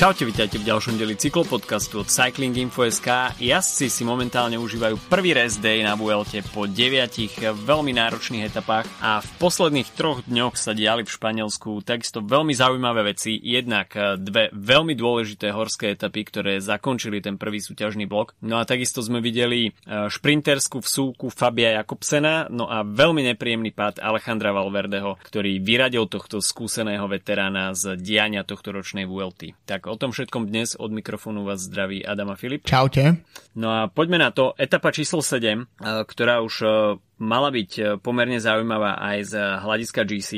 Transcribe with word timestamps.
Čaute, 0.00 0.24
vítajte 0.24 0.56
v 0.56 0.64
ďalšom 0.64 0.96
deli 0.96 1.12
cyklopodcastu 1.12 2.00
od 2.00 2.08
Cycling 2.08 2.56
Info.sk. 2.56 3.36
Jazdci 3.36 3.92
si 3.92 4.00
momentálne 4.00 4.56
užívajú 4.56 4.96
prvý 5.12 5.36
rest 5.36 5.60
day 5.60 5.84
na 5.84 5.92
Vuelte 5.92 6.40
po 6.40 6.64
deviatich 6.64 7.36
veľmi 7.36 7.92
náročných 7.92 8.48
etapách 8.48 8.88
a 9.04 9.20
v 9.20 9.28
posledných 9.36 9.92
troch 9.92 10.24
dňoch 10.24 10.56
sa 10.56 10.72
diali 10.72 11.04
v 11.04 11.12
Španielsku 11.12 11.84
takisto 11.84 12.24
veľmi 12.24 12.56
zaujímavé 12.56 13.12
veci. 13.12 13.44
Jednak 13.44 13.92
dve 14.16 14.48
veľmi 14.56 14.96
dôležité 14.96 15.52
horské 15.52 15.92
etapy, 15.92 16.24
ktoré 16.32 16.64
zakončili 16.64 17.20
ten 17.20 17.36
prvý 17.36 17.60
súťažný 17.60 18.08
blok. 18.08 18.32
No 18.40 18.56
a 18.56 18.64
takisto 18.64 19.04
sme 19.04 19.20
videli 19.20 19.68
e, 19.68 19.72
šprinterskú 20.08 20.80
vsúku 20.80 21.28
Fabia 21.28 21.76
Jakobsena, 21.76 22.48
no 22.48 22.72
a 22.72 22.88
veľmi 22.88 23.20
nepríjemný 23.36 23.76
pád 23.76 24.00
Alejandra 24.00 24.56
Valverdeho, 24.56 25.20
ktorý 25.20 25.60
vyradil 25.60 26.08
tohto 26.08 26.40
skúseného 26.40 27.04
veterána 27.04 27.76
z 27.76 28.00
diania 28.00 28.48
tohto 28.48 28.72
ročnej 28.72 29.04
Vuelty. 29.04 29.52
Tak 29.68 29.89
o 29.90 29.98
tom 29.98 30.14
všetkom 30.14 30.46
dnes 30.46 30.78
od 30.78 30.94
mikrofónu 30.94 31.42
vás 31.42 31.66
zdraví 31.66 32.06
Adam 32.06 32.30
a 32.30 32.38
Filip. 32.38 32.62
Čaute. 32.62 33.26
No 33.58 33.74
a 33.74 33.90
poďme 33.90 34.22
na 34.22 34.30
to. 34.30 34.54
Etapa 34.54 34.94
číslo 34.94 35.18
7, 35.18 35.66
eh, 35.66 36.06
ktorá 36.06 36.38
už 36.46 36.54
eh, 36.62 36.70
mala 37.18 37.50
byť 37.50 37.70
eh, 37.76 37.84
pomerne 37.98 38.38
zaujímavá 38.38 39.02
aj 39.02 39.18
z 39.26 39.32
hľadiska 39.34 40.06
GC, 40.06 40.30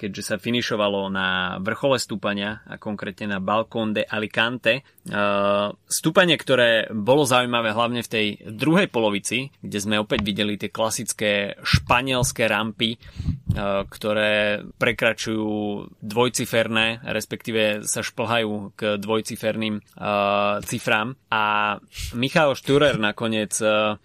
keďže 0.00 0.22
sa 0.22 0.36
finišovalo 0.40 1.12
na 1.12 1.60
vrchole 1.60 2.00
stúpania 2.00 2.64
a 2.64 2.80
konkrétne 2.80 3.36
na 3.36 3.38
Balcón 3.42 3.92
de 3.92 4.00
Alicante. 4.00 4.80
Stúpanie, 5.84 6.40
ktoré 6.40 6.88
bolo 6.88 7.28
zaujímavé 7.28 7.76
hlavne 7.76 8.00
v 8.00 8.08
tej 8.08 8.26
druhej 8.48 8.88
polovici, 8.88 9.52
kde 9.60 9.76
sme 9.76 10.00
opäť 10.00 10.24
videli 10.24 10.56
tie 10.56 10.72
klasické 10.72 11.60
španielské 11.60 12.48
rampy, 12.48 12.96
ktoré 13.56 14.62
prekračujú 14.78 15.50
dvojciferné, 16.00 17.02
respektíve 17.04 17.82
sa 17.84 18.00
šplhajú 18.00 18.72
k 18.78 18.96
dvojciferným 18.96 19.80
uh, 19.80 20.62
cifrám. 20.64 21.18
A 21.30 21.76
Michal 22.14 22.54
Šturer 22.54 22.98
nakoniec 22.98 23.54
uh, 23.62 23.98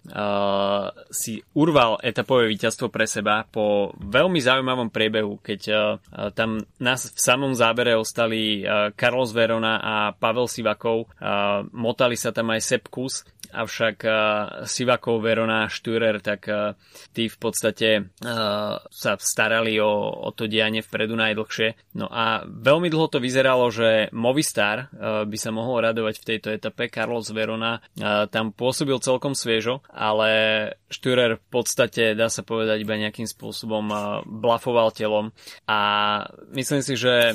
si 1.10 1.42
urval 1.54 1.98
etapové 2.02 2.50
víťazstvo 2.50 2.90
pre 2.90 3.06
seba 3.06 3.46
po 3.46 3.94
veľmi 3.98 4.38
zaujímavom 4.42 4.90
priebehu, 4.90 5.38
keď 5.42 5.60
uh, 5.70 5.78
tam 6.34 6.62
nás 6.82 7.10
v 7.10 7.18
samom 7.18 7.52
zábere 7.54 7.94
ostali 7.94 8.62
uh, 8.62 8.90
Carlos 8.94 9.30
Verona 9.30 9.78
a 9.82 9.94
Pavel 10.14 10.50
Sivakov. 10.50 11.10
Uh, 11.18 11.66
motali 11.74 12.18
sa 12.18 12.30
tam 12.30 12.50
aj 12.54 12.60
Sepp 12.62 12.90
avšak 13.56 13.96
uh, 14.04 14.14
Sivakov, 14.68 15.24
Verona, 15.24 15.72
Šturer, 15.72 16.20
tak 16.20 16.44
uh, 16.52 16.76
tí 17.16 17.32
v 17.32 17.36
podstate 17.40 17.88
uh, 18.04 18.76
sa 18.92 19.12
starali 19.16 19.80
o, 19.80 19.88
o 20.12 20.30
to 20.36 20.44
dianie 20.44 20.84
vpredu 20.84 21.16
najdlhšie. 21.16 21.96
No 21.96 22.12
a 22.12 22.44
veľmi 22.44 22.92
dlho 22.92 23.08
to 23.08 23.18
vyzeralo, 23.18 23.72
že 23.72 24.12
Movistar 24.12 24.92
by 25.00 25.36
sa 25.38 25.50
mohol 25.54 25.86
radovať 25.88 26.20
v 26.20 26.26
tejto 26.28 26.48
etape. 26.52 26.92
Carlos 26.92 27.30
Verona 27.32 27.80
tam 28.28 28.52
pôsobil 28.52 28.96
celkom 29.00 29.32
sviežo, 29.32 29.80
ale 29.88 30.28
Štürer 30.92 31.40
v 31.40 31.46
podstate, 31.48 32.12
dá 32.12 32.28
sa 32.28 32.44
povedať, 32.44 32.82
iba 32.82 33.00
nejakým 33.00 33.24
spôsobom 33.24 33.88
blafoval 34.26 34.92
telom 34.92 35.32
a 35.64 35.80
myslím 36.52 36.82
si, 36.84 36.98
že 36.98 37.34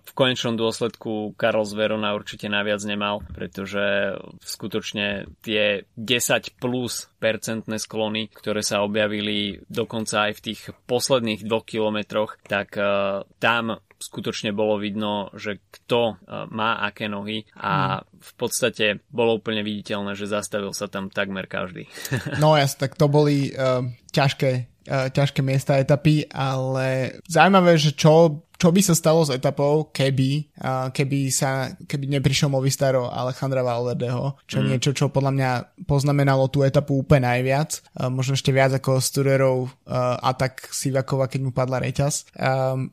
v 0.00 0.10
konečnom 0.16 0.58
dôsledku 0.58 1.38
Carlos 1.38 1.72
Verona 1.76 2.16
určite 2.16 2.50
naviac 2.50 2.82
nemal, 2.82 3.22
pretože 3.32 4.16
skutočne 4.42 5.28
tie 5.44 5.84
10 6.00 6.56
plus 6.56 7.12
percentné 7.20 7.76
sklony, 7.76 8.32
ktoré 8.32 8.64
sa 8.64 8.80
objavili 8.80 9.60
dokonca 9.68 10.32
aj 10.32 10.32
v 10.40 10.44
tých 10.50 10.60
posledných 10.88 11.44
dvoch 11.44 11.68
kilometroch, 11.68 12.40
tak 12.48 12.80
uh, 12.80 13.28
tam 13.36 13.76
skutočne 14.00 14.56
bolo 14.56 14.80
vidno, 14.80 15.28
že 15.36 15.60
kto 15.68 16.16
uh, 16.16 16.48
má 16.48 16.80
aké 16.80 17.12
nohy 17.12 17.44
a 17.60 18.00
v 18.00 18.32
podstate 18.40 19.04
bolo 19.12 19.36
úplne 19.36 19.60
viditeľné, 19.60 20.16
že 20.16 20.32
zastavil 20.32 20.72
sa 20.72 20.88
tam 20.88 21.12
takmer 21.12 21.44
každý. 21.44 21.84
no 22.42 22.56
jasne, 22.56 22.88
tak 22.88 22.96
to 22.96 23.06
boli 23.12 23.52
uh, 23.52 23.84
ťažké, 24.12 24.72
ťažké 24.88 25.40
miesta 25.40 25.80
etapy, 25.80 26.28
ale 26.28 27.18
zaujímavé, 27.24 27.80
že 27.80 27.96
čo 27.96 28.43
čo 28.54 28.70
by 28.70 28.80
sa 28.80 28.94
stalo 28.94 29.26
s 29.26 29.34
etapou, 29.34 29.90
keby, 29.90 30.54
keby 30.94 31.20
sa, 31.28 31.74
keby 31.84 32.18
neprišiel 32.18 32.48
Movistar 32.48 32.94
Alejandra 32.94 33.66
Valverdeho, 33.66 34.38
čo 34.46 34.62
mm. 34.62 34.66
niečo, 34.70 34.90
čo 34.94 35.10
podľa 35.10 35.32
mňa 35.34 35.50
poznamenalo 35.84 36.46
tú 36.48 36.62
etapu 36.62 37.02
úplne 37.02 37.26
najviac, 37.28 37.82
možno 38.08 38.38
ešte 38.38 38.54
viac 38.54 38.70
ako 38.76 39.02
Sturerov 39.02 39.58
uh, 39.66 40.16
atak 40.22 40.70
Sivakova, 40.70 41.26
keď 41.26 41.40
mu 41.44 41.50
padla 41.50 41.82
reťaz, 41.82 42.30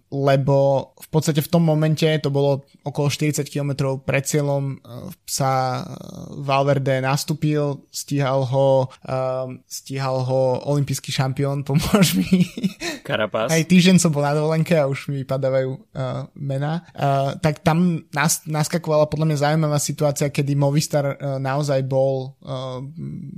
lebo 0.10 0.58
v 0.98 1.08
podstate 1.12 1.44
v 1.44 1.52
tom 1.52 1.64
momente, 1.64 2.08
to 2.20 2.34
bolo 2.34 2.66
okolo 2.82 3.08
40 3.08 3.46
km 3.46 3.98
pred 4.02 4.26
cieľom, 4.26 4.82
sa 5.26 5.84
Valverde 6.42 7.00
nastúpil, 7.02 7.86
stíhal 7.94 8.48
ho, 8.50 8.90
stíhal 9.70 10.18
ho 10.26 10.42
olimpijský 10.66 11.14
šampión, 11.14 11.64
pomôž 11.68 12.18
mi. 12.18 12.48
Karapás. 13.06 13.54
Aj 13.54 13.64
týždeň 13.64 14.02
som 14.02 14.14
bol 14.14 14.26
na 14.26 14.34
dovolenke 14.34 14.74
a 14.78 14.90
už 14.90 15.12
mi 15.14 15.22
vypadávajú 15.52 15.72
uh, 15.76 16.32
mená, 16.40 16.88
uh, 16.96 17.36
tak 17.38 17.60
tam 17.62 18.08
nas, 18.16 18.48
naskakovala 18.48 19.12
podľa 19.12 19.28
mňa 19.28 19.38
zaujímavá 19.44 19.80
situácia, 19.84 20.32
kedy 20.32 20.56
Movistar 20.56 21.06
uh, 21.06 21.38
naozaj 21.38 21.84
bol 21.84 22.40
uh, 22.42 22.80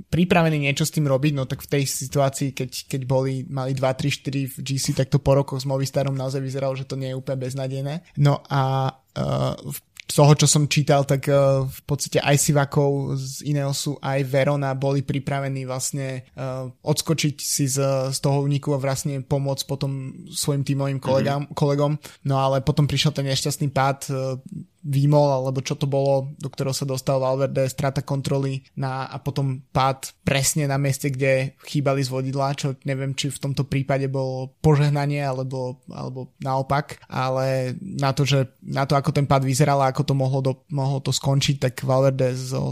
pripravený 0.08 0.70
niečo 0.70 0.86
s 0.86 0.94
tým 0.94 1.10
robiť, 1.10 1.32
no 1.34 1.44
tak 1.50 1.66
v 1.66 1.70
tej 1.74 1.84
situácii, 1.90 2.54
keď, 2.54 2.70
keď 2.86 3.00
boli, 3.04 3.42
mali 3.50 3.74
2, 3.74 3.82
3, 3.82 4.22
4 4.22 4.54
v 4.54 4.56
GC, 4.62 4.86
tak 4.94 5.10
to 5.10 5.18
po 5.18 5.34
rokoch 5.34 5.58
s 5.58 5.66
Movistarom 5.66 6.14
naozaj 6.14 6.40
vyzeralo, 6.40 6.78
že 6.78 6.86
to 6.86 6.94
nie 6.94 7.10
je 7.10 7.18
úplne 7.18 7.42
beznadené. 7.42 8.06
No 8.14 8.38
a 8.46 8.94
uh, 8.94 9.54
v 9.58 9.78
z 10.14 10.22
toho, 10.22 10.30
čo 10.38 10.46
som 10.46 10.70
čítal, 10.70 11.02
tak 11.02 11.26
uh, 11.26 11.66
v 11.66 11.80
podstate 11.90 12.22
aj 12.22 12.38
Sivakov 12.38 13.18
z 13.18 13.50
Ineosu, 13.50 13.98
aj 13.98 14.22
Verona 14.22 14.70
boli 14.78 15.02
pripravení 15.02 15.66
vlastne 15.66 16.22
uh, 16.38 16.70
odskočiť 16.86 17.34
si 17.42 17.66
z, 17.66 17.82
z 18.14 18.18
toho 18.22 18.46
úniku 18.46 18.70
a 18.70 18.78
vlastne 18.78 19.26
pomôcť 19.26 19.66
potom 19.66 20.14
svojim 20.30 20.62
tímovým 20.62 21.02
kolegám, 21.02 21.50
mm-hmm. 21.50 21.58
kolegom. 21.58 21.98
No 22.30 22.38
ale 22.38 22.62
potom 22.62 22.86
prišiel 22.86 23.10
ten 23.10 23.26
nešťastný 23.26 23.74
pád 23.74 23.98
uh, 24.14 24.38
výmol, 24.84 25.40
alebo 25.40 25.64
čo 25.64 25.80
to 25.80 25.88
bolo, 25.88 26.36
do 26.36 26.52
ktorého 26.52 26.76
sa 26.76 26.84
dostal 26.84 27.16
Valverde, 27.16 27.64
strata 27.72 28.04
kontroly 28.04 28.60
na, 28.76 29.08
a 29.08 29.16
potom 29.16 29.64
pád 29.72 30.12
presne 30.20 30.68
na 30.68 30.76
mieste, 30.76 31.08
kde 31.08 31.56
chýbali 31.64 32.04
z 32.04 32.12
vodidla, 32.12 32.52
čo 32.52 32.76
neviem, 32.84 33.16
či 33.16 33.32
v 33.32 33.40
tomto 33.40 33.64
prípade 33.64 34.06
bolo 34.12 34.52
požehnanie, 34.60 35.24
alebo, 35.24 35.80
alebo 35.88 36.36
naopak, 36.44 37.00
ale 37.08 37.74
na 37.80 38.12
to, 38.12 38.28
že 38.28 38.52
na 38.60 38.84
to, 38.84 38.94
ako 38.94 39.10
ten 39.10 39.24
pád 39.24 39.48
vyzeral 39.48 39.80
a 39.80 39.88
ako 39.88 40.04
to 40.04 40.14
mohlo, 40.14 40.40
do, 40.44 40.52
mohlo 40.68 41.00
to 41.00 41.10
skončiť, 41.10 41.56
tak 41.56 41.74
Valverde 41.80 42.36
so, 42.36 42.70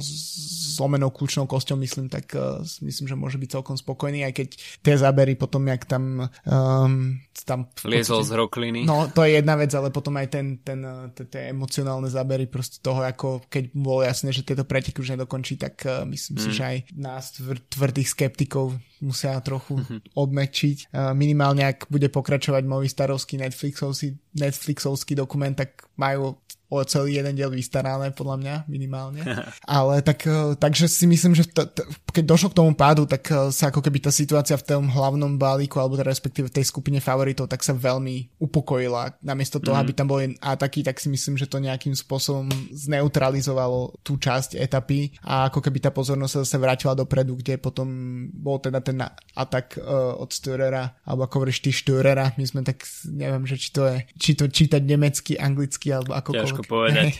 zlomenou 0.77 1.15
kľúčnou 1.15 1.49
kosťou, 1.49 1.81
myslím, 1.81 2.12
tak 2.12 2.37
uh, 2.37 2.60
myslím, 2.84 3.06
že 3.09 3.16
môže 3.16 3.41
byť 3.41 3.49
celkom 3.56 3.77
spokojný, 3.81 4.27
aj 4.27 4.33
keď 4.37 4.49
tie 4.84 4.94
zábery 4.99 5.38
potom, 5.38 5.65
jak 5.65 5.88
tam 5.88 6.28
um, 6.28 7.16
tam 7.43 7.66
liezol 7.88 8.22
z 8.22 8.38
rokliny. 8.38 8.84
No, 8.87 9.10
to 9.10 9.27
je 9.27 9.41
jedna 9.41 9.59
vec, 9.59 9.72
ale 9.75 9.91
potom 9.91 10.15
aj 10.15 10.31
ten, 10.31 10.62
ten, 10.62 10.78
ten 11.10 11.50
emocionálny 11.50 11.93
brutálne 11.93 12.09
zábery 12.09 12.44
proste 12.50 12.81
toho, 12.81 13.05
ako 13.05 13.44
keď 13.47 13.71
bolo 13.77 14.00
jasné, 14.03 14.33
že 14.33 14.43
tieto 14.43 14.65
preteky 14.65 14.99
už 14.99 15.15
nedokončí, 15.15 15.60
tak 15.60 15.84
uh, 15.84 16.03
myslím 16.09 16.37
mm. 16.38 16.43
si, 16.43 16.49
že 16.50 16.65
aj 16.65 16.77
nás 16.97 17.25
tvr- 17.37 17.62
tvrdých 17.69 18.09
skeptikov 18.09 18.75
musia 19.04 19.39
trochu 19.44 19.78
mm-hmm. 19.78 20.16
odmečiť. 20.16 20.77
Uh, 20.91 21.12
minimálne, 21.12 21.62
ak 21.62 21.87
bude 21.93 22.09
pokračovať 22.09 22.65
Movistarovský 22.65 23.39
Netflixovský, 23.39 24.19
Netflixovský 24.34 25.12
dokument, 25.15 25.54
tak 25.54 25.87
majú 26.00 26.41
o 26.72 26.81
celý 26.88 27.21
jeden 27.21 27.37
diel 27.37 27.53
vystarané, 27.53 28.09
podľa 28.16 28.37
mňa, 28.41 28.55
minimálne. 28.65 29.21
Ale 29.69 30.00
tak, 30.00 30.25
e, 30.25 30.56
takže 30.56 30.88
si 30.88 31.05
myslím, 31.05 31.37
že 31.37 31.44
t- 31.44 31.69
t- 31.69 31.84
keď 32.09 32.24
došlo 32.24 32.48
k 32.48 32.59
tomu 32.65 32.72
pádu, 32.72 33.04
tak 33.04 33.28
e, 33.28 33.53
sa 33.53 33.69
ako 33.69 33.84
keby 33.84 34.09
tá 34.09 34.09
situácia 34.09 34.57
v 34.57 34.65
tom 34.65 34.89
hlavnom 34.89 35.36
balíku, 35.36 35.77
alebo 35.77 36.01
teda 36.01 36.09
respektíve 36.09 36.48
v 36.48 36.57
tej 36.57 36.65
skupine 36.72 36.97
favoritov, 36.97 37.53
tak 37.53 37.60
sa 37.60 37.77
veľmi 37.77 38.41
upokojila. 38.41 39.21
Namiesto 39.21 39.60
toho, 39.60 39.77
mm. 39.77 39.83
aby 39.84 39.92
tam 39.92 40.09
boli 40.09 40.33
ataky, 40.41 40.80
tak 40.80 40.97
si 40.97 41.13
myslím, 41.13 41.36
že 41.36 41.45
to 41.45 41.60
nejakým 41.60 41.92
spôsobom 41.92 42.48
zneutralizovalo 42.72 44.01
tú 44.01 44.16
časť 44.16 44.57
etapy 44.57 45.13
a 45.21 45.53
ako 45.53 45.60
keby 45.60 45.84
tá 45.84 45.91
pozornosť 45.92 46.33
sa 46.33 46.41
zase 46.48 46.57
vrátila 46.57 46.97
dopredu, 46.97 47.36
kde 47.36 47.60
potom 47.60 47.89
bol 48.33 48.57
teda 48.63 48.80
ten 48.80 48.97
atak 49.36 49.77
uh, 49.77 50.16
od 50.16 50.30
Störera, 50.33 50.97
alebo 51.04 51.28
ako 51.28 51.34
hovoríš 51.42 51.60
ty 51.60 51.74
Störera, 51.74 52.33
my 52.39 52.45
sme 52.47 52.60
tak, 52.63 52.86
neviem, 53.10 53.45
že 53.45 53.59
či 53.59 53.69
to 53.74 53.83
je, 53.84 53.97
či 54.16 54.30
to 54.39 54.47
čítať 54.47 54.80
nemecky, 54.80 55.34
anglicky, 55.36 55.91
alebo 55.91 56.15
akokoľvek 56.15 56.53
ťažko 56.53 56.61
povedať. 56.64 57.16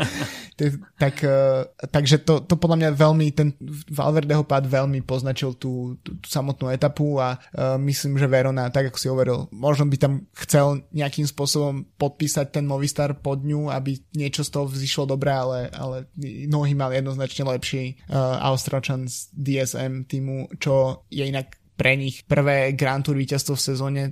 tak, 1.02 1.14
uh, 1.22 1.68
takže 1.92 2.24
to, 2.24 2.40
to 2.44 2.56
podľa 2.56 2.76
mňa 2.80 2.90
veľmi, 2.96 3.26
ten 3.36 3.52
Valverdeho 3.92 4.42
pád 4.42 4.66
veľmi 4.66 5.04
poznačil 5.04 5.56
tú, 5.60 6.00
tú, 6.00 6.16
tú 6.16 6.26
samotnú 6.26 6.72
etapu 6.72 7.20
a 7.20 7.36
uh, 7.36 7.76
myslím, 7.76 8.16
že 8.16 8.30
Verona, 8.30 8.72
tak 8.72 8.88
ako 8.88 8.98
si 8.98 9.06
hovoril, 9.12 9.38
možno 9.52 9.84
by 9.86 9.96
tam 10.00 10.12
chcel 10.32 10.86
nejakým 10.96 11.28
spôsobom 11.28 11.84
podpísať 12.00 12.56
ten 12.56 12.64
Movistar 12.64 13.16
pod 13.20 13.44
ňu, 13.44 13.68
aby 13.68 14.00
niečo 14.16 14.42
z 14.42 14.50
toho 14.56 14.64
vzýšlo 14.66 15.04
dobré, 15.12 15.36
ale, 15.36 15.68
ale 15.76 16.08
nohy 16.48 16.72
mal 16.72 16.90
jednoznačne 16.90 17.44
lepší 17.46 18.00
uh, 18.08 18.40
Australčan 18.40 19.04
z 19.06 19.28
DSM 19.36 20.08
týmu, 20.08 20.56
čo 20.56 21.04
je 21.12 21.28
inak 21.28 21.60
pre 21.76 21.92
nich 21.94 22.24
prvé 22.24 22.72
Grand 22.72 23.04
Tour 23.04 23.20
víťazstvo 23.20 23.54
v 23.54 23.66
sezóne, 23.68 24.02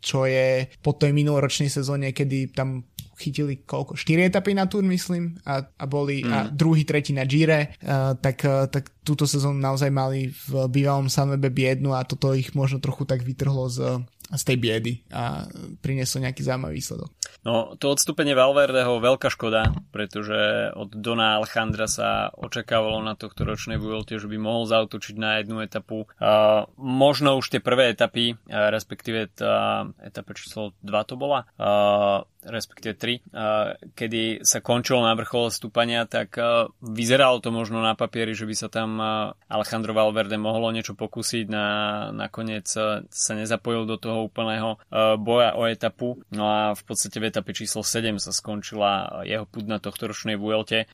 čo 0.00 0.24
je 0.24 0.72
po 0.80 0.96
tej 0.96 1.12
minuloročnej 1.12 1.68
sezóne, 1.68 2.16
kedy 2.16 2.56
tam 2.56 2.88
chytili 3.18 3.62
koľko, 3.64 3.96
4 3.96 4.30
etapy 4.30 4.52
na 4.54 4.66
Tour, 4.68 4.84
myslím, 4.86 5.38
a, 5.46 5.64
a 5.64 5.84
boli 5.88 6.22
mm. 6.22 6.30
a 6.30 6.38
druhý, 6.50 6.82
tretí 6.86 7.16
na 7.16 7.24
Gire, 7.24 7.74
uh, 7.82 8.14
tak, 8.18 8.42
uh, 8.44 8.66
tak 8.68 8.90
túto 9.04 9.28
sezónu 9.28 9.60
naozaj 9.60 9.92
mali 9.92 10.32
v 10.32 10.66
bývalom 10.72 11.12
Sanwebe 11.12 11.52
biednu 11.52 11.92
a 11.92 12.06
toto 12.08 12.32
ich 12.32 12.56
možno 12.56 12.80
trochu 12.80 13.04
tak 13.04 13.20
vytrhlo 13.20 13.68
z, 13.68 14.00
z 14.32 14.42
tej 14.42 14.56
biedy 14.56 14.92
a 15.12 15.44
prinieslo 15.84 16.24
nejaký 16.24 16.40
zaujímavý 16.40 16.80
výsledok. 16.80 17.12
No, 17.44 17.76
to 17.76 17.92
odstúpenie 17.92 18.32
Valverdeho 18.32 19.04
veľká 19.04 19.28
škoda, 19.28 19.68
pretože 19.92 20.72
od 20.72 20.96
Dona 20.96 21.36
Alejandra 21.36 21.84
sa 21.84 22.32
očakávalo 22.32 23.04
na 23.04 23.20
tohto 23.20 23.44
ročnej 23.44 23.76
Vuelte, 23.76 24.16
že 24.16 24.24
by 24.24 24.40
mohol 24.40 24.64
zautočiť 24.64 25.14
na 25.20 25.44
jednu 25.44 25.60
etapu. 25.60 26.08
Uh, 26.16 26.64
možno 26.80 27.36
už 27.36 27.52
tie 27.52 27.60
prvé 27.60 27.92
etapy, 27.92 28.32
uh, 28.32 28.72
respektíve 28.72 29.28
tá 29.36 29.84
etapa 30.00 30.32
číslo 30.32 30.72
2 30.80 30.88
to 31.04 31.20
bola, 31.20 31.44
uh, 31.60 32.24
respektíve 32.44 32.94
3, 32.94 33.92
kedy 33.96 34.44
sa 34.44 34.60
končilo 34.60 35.02
na 35.02 35.16
vrchole 35.16 35.48
stúpania, 35.50 36.04
tak 36.04 36.36
vyzeralo 36.80 37.40
to 37.40 37.50
možno 37.50 37.80
na 37.80 37.96
papieri, 37.96 38.36
že 38.36 38.46
by 38.46 38.54
sa 38.54 38.68
tam 38.68 39.00
Alejandro 39.48 39.96
Valverde 39.96 40.36
mohlo 40.36 40.70
niečo 40.70 40.94
pokúsiť, 40.94 41.44
na, 41.48 41.66
nakoniec 42.12 42.68
sa 43.08 43.32
nezapojil 43.34 43.88
do 43.88 43.96
toho 43.96 44.28
úplného 44.28 44.78
boja 45.20 45.56
o 45.56 45.66
etapu, 45.68 46.22
no 46.30 46.44
a 46.48 46.60
v 46.72 46.82
podstate 46.84 47.18
v 47.20 47.28
etape 47.32 47.56
číslo 47.56 47.82
7 47.82 48.20
sa 48.20 48.30
skončila 48.30 49.24
jeho 49.24 49.48
púd 49.48 49.66
na 49.68 49.80
tohto 49.80 50.08
ročnej 50.08 50.38
Vuelte, 50.38 50.86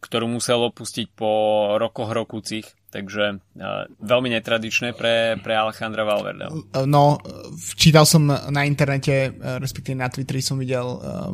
ktorú 0.00 0.26
musel 0.28 0.60
opustiť 0.72 1.12
po 1.12 1.30
rokoch 1.78 2.10
rokúcich 2.10 2.81
Takže 2.92 3.40
uh, 3.40 3.88
veľmi 4.04 4.28
netradičné 4.36 4.92
pre, 4.92 5.40
pre 5.40 5.56
Alejandra 5.56 6.04
Valverde. 6.04 6.52
No, 6.84 7.16
čítal 7.72 8.04
som 8.04 8.28
na 8.28 8.62
internete, 8.68 9.32
respektíve 9.40 9.96
na 9.96 10.12
Twitteri 10.12 10.44
som 10.44 10.60
videl 10.60 10.84
uh, 10.84 11.32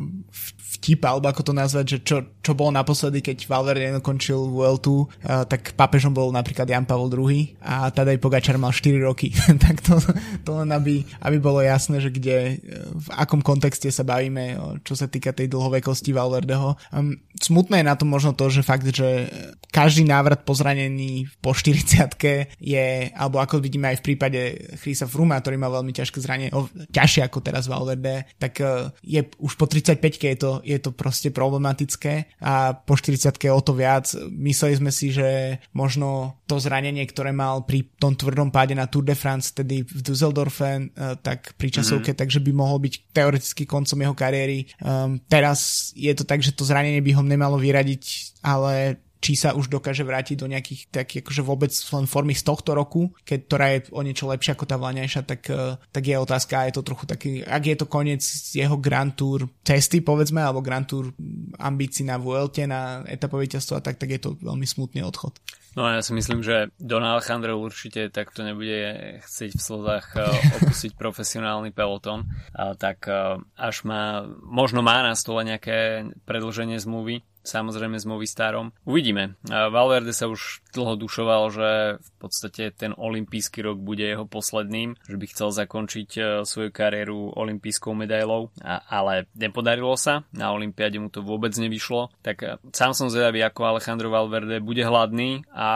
vtip, 0.79 1.03
alebo 1.03 1.27
ako 1.27 1.51
to 1.51 1.53
nazvať, 1.53 1.85
že 1.85 1.97
čo, 2.07 2.17
čo 2.39 2.55
bolo 2.55 2.71
naposledy, 2.71 3.19
keď 3.19 3.51
Valverde 3.51 3.99
končil 3.99 4.39
World 4.47 4.87
2, 4.87 4.87
uh, 4.87 5.43
tak 5.43 5.75
papežom 5.75 6.15
bol 6.15 6.31
napríklad 6.31 6.63
Jan 6.63 6.87
Pavel 6.87 7.11
II 7.11 7.59
a 7.59 7.91
Tadej 7.91 8.23
Pogačar 8.23 8.55
mal 8.55 8.71
4 8.71 8.95
roky. 9.03 9.35
tak 9.65 9.83
to, 9.83 9.99
to 10.47 10.51
len 10.63 10.71
aby, 10.71 11.03
aby 11.25 11.37
bolo 11.43 11.59
jasné, 11.59 11.99
že 11.99 12.07
kde, 12.07 12.63
v 12.95 13.07
akom 13.19 13.43
kontexte 13.43 13.91
sa 13.91 14.07
bavíme, 14.07 14.55
čo 14.87 14.95
sa 14.95 15.11
týka 15.11 15.35
tej 15.35 15.51
dlhovekosti 15.51 16.15
Valverdeho. 16.15 16.79
Um, 16.95 17.19
smutné 17.35 17.83
je 17.83 17.89
na 17.91 17.99
to 17.99 18.07
možno 18.07 18.31
to, 18.31 18.47
že 18.47 18.63
fakt, 18.63 18.87
že 18.87 19.27
každý 19.73 20.07
návrat 20.07 20.47
po 20.47 20.53
zranení 20.53 21.27
po 21.49 21.57
40 21.57 22.61
je, 22.61 23.09
alebo 23.17 23.41
ako 23.41 23.57
vidíme 23.57 23.89
aj 23.89 24.05
v 24.05 24.05
prípade 24.13 24.39
Chrisa 24.85 25.09
Fruma, 25.09 25.41
ktorý 25.41 25.57
má 25.57 25.65
veľmi 25.65 25.89
ťažké 25.89 26.21
zranenie, 26.21 26.53
o, 26.53 26.69
ťažšie 26.93 27.25
ako 27.25 27.41
teraz 27.41 27.65
Valverde, 27.65 28.29
tak 28.37 28.61
uh, 28.61 28.93
je 29.01 29.25
už 29.41 29.57
po 29.57 29.65
35 29.65 29.97
je 29.97 30.37
to, 30.37 30.61
je 30.61 30.77
to 30.77 30.93
proste 30.93 31.33
problematické 31.33 32.37
a 32.37 32.77
po 32.77 32.93
40 32.93 33.33
o 33.49 33.61
to 33.65 33.73
viac. 33.73 34.13
Mysleli 34.29 34.77
sme 34.77 34.93
si, 34.93 35.09
že 35.09 35.57
možno 35.73 36.37
to 36.45 36.61
zranenie, 36.61 37.01
ktoré 37.09 37.33
mal 37.33 37.65
pri 37.65 37.89
tom 37.97 38.13
tvrdom 38.13 38.53
páde 38.53 38.77
na 38.77 38.85
Tour 38.85 39.09
de 39.09 39.17
France, 39.17 39.49
tedy 39.49 39.81
v 39.81 40.05
Düsseldorfe, 40.05 40.93
uh, 40.93 41.17
tak 41.17 41.57
pri 41.57 41.81
časovke, 41.81 42.13
mm-hmm. 42.13 42.21
takže 42.21 42.45
by 42.45 42.51
mohol 42.53 42.77
byť 42.77 42.93
teoreticky 43.09 43.65
koncom 43.65 43.97
jeho 43.97 44.13
kariéry. 44.13 44.69
Um, 44.85 45.17
teraz 45.25 45.89
je 45.97 46.13
to 46.13 46.29
tak, 46.29 46.45
že 46.45 46.53
to 46.53 46.61
zranenie 46.61 47.01
by 47.01 47.17
ho 47.17 47.25
nemalo 47.25 47.57
vyradiť, 47.57 48.37
ale 48.45 49.01
či 49.19 49.35
sa 49.35 49.51
už 49.51 49.67
dokáže 49.67 50.07
vrátiť 50.07 50.39
do 50.39 50.47
nejakých 50.47 50.81
tak 50.89 51.11
akože 51.11 51.43
vôbec 51.43 51.71
len 51.75 52.05
formy 52.07 52.31
z 52.31 52.47
tohto 52.47 52.71
roku, 52.71 53.11
keď, 53.27 53.39
ktorá 53.45 53.65
je 53.75 53.79
o 53.91 54.01
niečo 54.01 54.31
lepšia 54.31 54.55
ako 54.55 54.65
tá 54.65 54.79
vlaňajšia, 54.79 55.21
tak, 55.27 55.41
eh, 55.51 55.75
tak 55.91 56.03
je 56.07 56.15
otázka, 56.15 56.67
je 56.71 56.75
to 56.79 56.87
trochu 56.87 57.05
taký, 57.05 57.31
ak 57.43 57.63
je 57.67 57.75
to 57.75 57.85
koniec 57.85 58.23
jeho 58.55 58.79
Grand 58.79 59.11
Tour 59.11 59.51
cesty, 59.61 59.99
povedzme, 59.99 60.39
alebo 60.39 60.63
Grand 60.63 60.87
Tour 60.87 61.11
ambícií 61.59 62.07
na 62.07 62.15
Vuelte, 62.15 62.63
na 62.63 63.03
etapové 63.05 63.51
a 63.51 63.81
tak, 63.83 63.99
tak 63.99 64.09
je 64.09 64.21
to 64.23 64.29
veľmi 64.39 64.63
smutný 64.63 65.03
odchod. 65.03 65.35
No 65.77 65.85
a 65.85 65.99
ja 65.99 66.01
si 66.01 66.17
myslím, 66.17 66.41
že 66.41 66.73
Don 66.81 67.05
Alejandro 67.05 67.61
určite 67.61 68.09
takto 68.09 68.41
nebude 68.41 69.21
chcieť 69.21 69.51
v 69.53 69.61
slzách 69.61 70.07
eh, 70.15 70.23
opustiť 70.63 70.95
profesionálny 71.03 71.75
peloton, 71.75 72.23
tak 72.79 73.03
eh, 73.11 73.35
až 73.59 73.83
má, 73.83 74.23
možno 74.47 74.79
má 74.79 75.03
na 75.03 75.13
stole 75.19 75.43
nejaké 75.43 76.07
predlženie 76.23 76.79
zmluvy, 76.79 77.21
samozrejme 77.49 77.97
s 77.97 78.05
Movistarom. 78.05 78.69
Uvidíme. 78.85 79.33
Valverde 79.49 80.13
sa 80.13 80.29
už 80.29 80.61
dlho 80.69 80.95
dušoval, 81.01 81.43
že 81.49 81.69
v 81.97 82.11
podstate 82.21 82.69
ten 82.69 82.93
olimpijský 82.93 83.65
rok 83.65 83.81
bude 83.81 84.05
jeho 84.05 84.29
posledným, 84.29 84.93
že 85.09 85.17
by 85.17 85.25
chcel 85.33 85.49
zakončiť 85.49 86.09
e, 86.15 86.21
svoju 86.45 86.69
kariéru 86.69 87.33
olimpijskou 87.33 87.97
medailou, 87.97 88.53
ale 88.65 89.25
nepodarilo 89.33 89.97
sa. 89.97 90.27
Na 90.29 90.53
olympiáde 90.53 91.01
mu 91.01 91.09
to 91.09 91.25
vôbec 91.25 91.51
nevyšlo. 91.57 92.13
Tak 92.21 92.37
e, 92.45 92.61
sám 92.69 92.93
som 92.93 93.09
zvedavý, 93.09 93.41
ako 93.41 93.65
Alejandro 93.65 94.13
Valverde 94.13 94.61
bude 94.61 94.85
hladný 94.85 95.41
a 95.49 95.69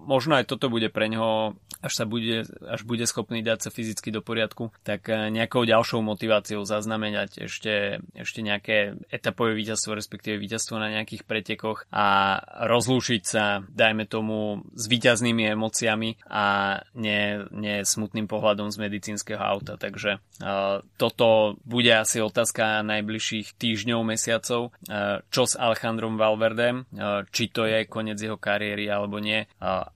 možno 0.00 0.40
aj 0.40 0.48
toto 0.48 0.72
bude 0.72 0.88
pre 0.88 1.12
neho 1.12 1.58
až 1.78 1.92
sa 1.94 2.04
bude, 2.04 2.42
až 2.66 2.82
bude 2.82 3.06
schopný 3.06 3.42
dať 3.42 3.68
sa 3.68 3.70
fyzicky 3.70 4.10
do 4.10 4.18
poriadku, 4.18 4.74
tak 4.82 5.06
e, 5.06 5.30
nejakou 5.30 5.62
ďalšou 5.62 6.02
motiváciou 6.02 6.66
zaznamenať 6.66 7.46
ešte, 7.46 8.02
ešte 8.18 8.40
nejaké 8.42 8.98
etapové 9.14 9.54
víťazstvo, 9.54 9.94
respektíve 9.94 10.42
víťazstvo 10.42 10.74
na 10.78 10.90
nejakých 10.90 11.17
pretekoch 11.24 11.86
a 11.90 12.38
rozlúšiť 12.66 13.22
sa, 13.24 13.64
dajme 13.66 14.04
tomu, 14.04 14.62
s 14.74 14.84
víťaznými 14.86 15.50
emóciami 15.54 16.18
a 16.28 16.78
nie, 16.94 17.42
nie 17.54 17.82
smutným 17.82 18.26
pohľadom 18.26 18.68
z 18.70 18.76
medicínskeho 18.78 19.40
auta. 19.40 19.80
Takže 19.80 20.18
uh, 20.18 20.84
toto 21.00 21.58
bude 21.64 21.90
asi 21.94 22.20
otázka 22.22 22.82
najbližších 22.84 23.56
týždňov, 23.56 24.00
mesiacov, 24.04 24.70
uh, 24.70 25.24
čo 25.32 25.48
s 25.48 25.58
Alejandrom 25.58 26.20
Valverdem, 26.20 26.84
uh, 26.84 27.24
či 27.32 27.48
to 27.50 27.64
je 27.64 27.88
koniec 27.88 28.18
jeho 28.20 28.36
kariéry 28.36 28.90
alebo 28.90 29.18
nie. 29.18 29.46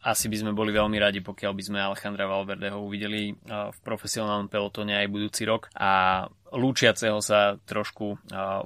Asi 0.02 0.26
by 0.30 0.36
sme 0.38 0.52
boli 0.56 0.74
veľmi 0.74 0.98
radi, 0.98 1.20
pokiaľ 1.20 1.52
by 1.52 1.62
sme 1.62 1.78
Alejandra 1.78 2.26
Valverdeho 2.30 2.80
uvideli 2.80 3.34
v 3.48 3.78
profesionálnom 3.84 4.48
pelotone 4.48 4.94
aj 4.98 5.10
budúci 5.10 5.42
rok 5.44 5.68
a 5.74 6.24
lúčiaceho 6.52 7.18
sa 7.24 7.56
trošku 7.64 8.06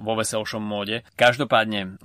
vo 0.01 0.13
veselšom 0.19 0.61
móde. 0.61 1.07
Každopádne, 1.15 1.97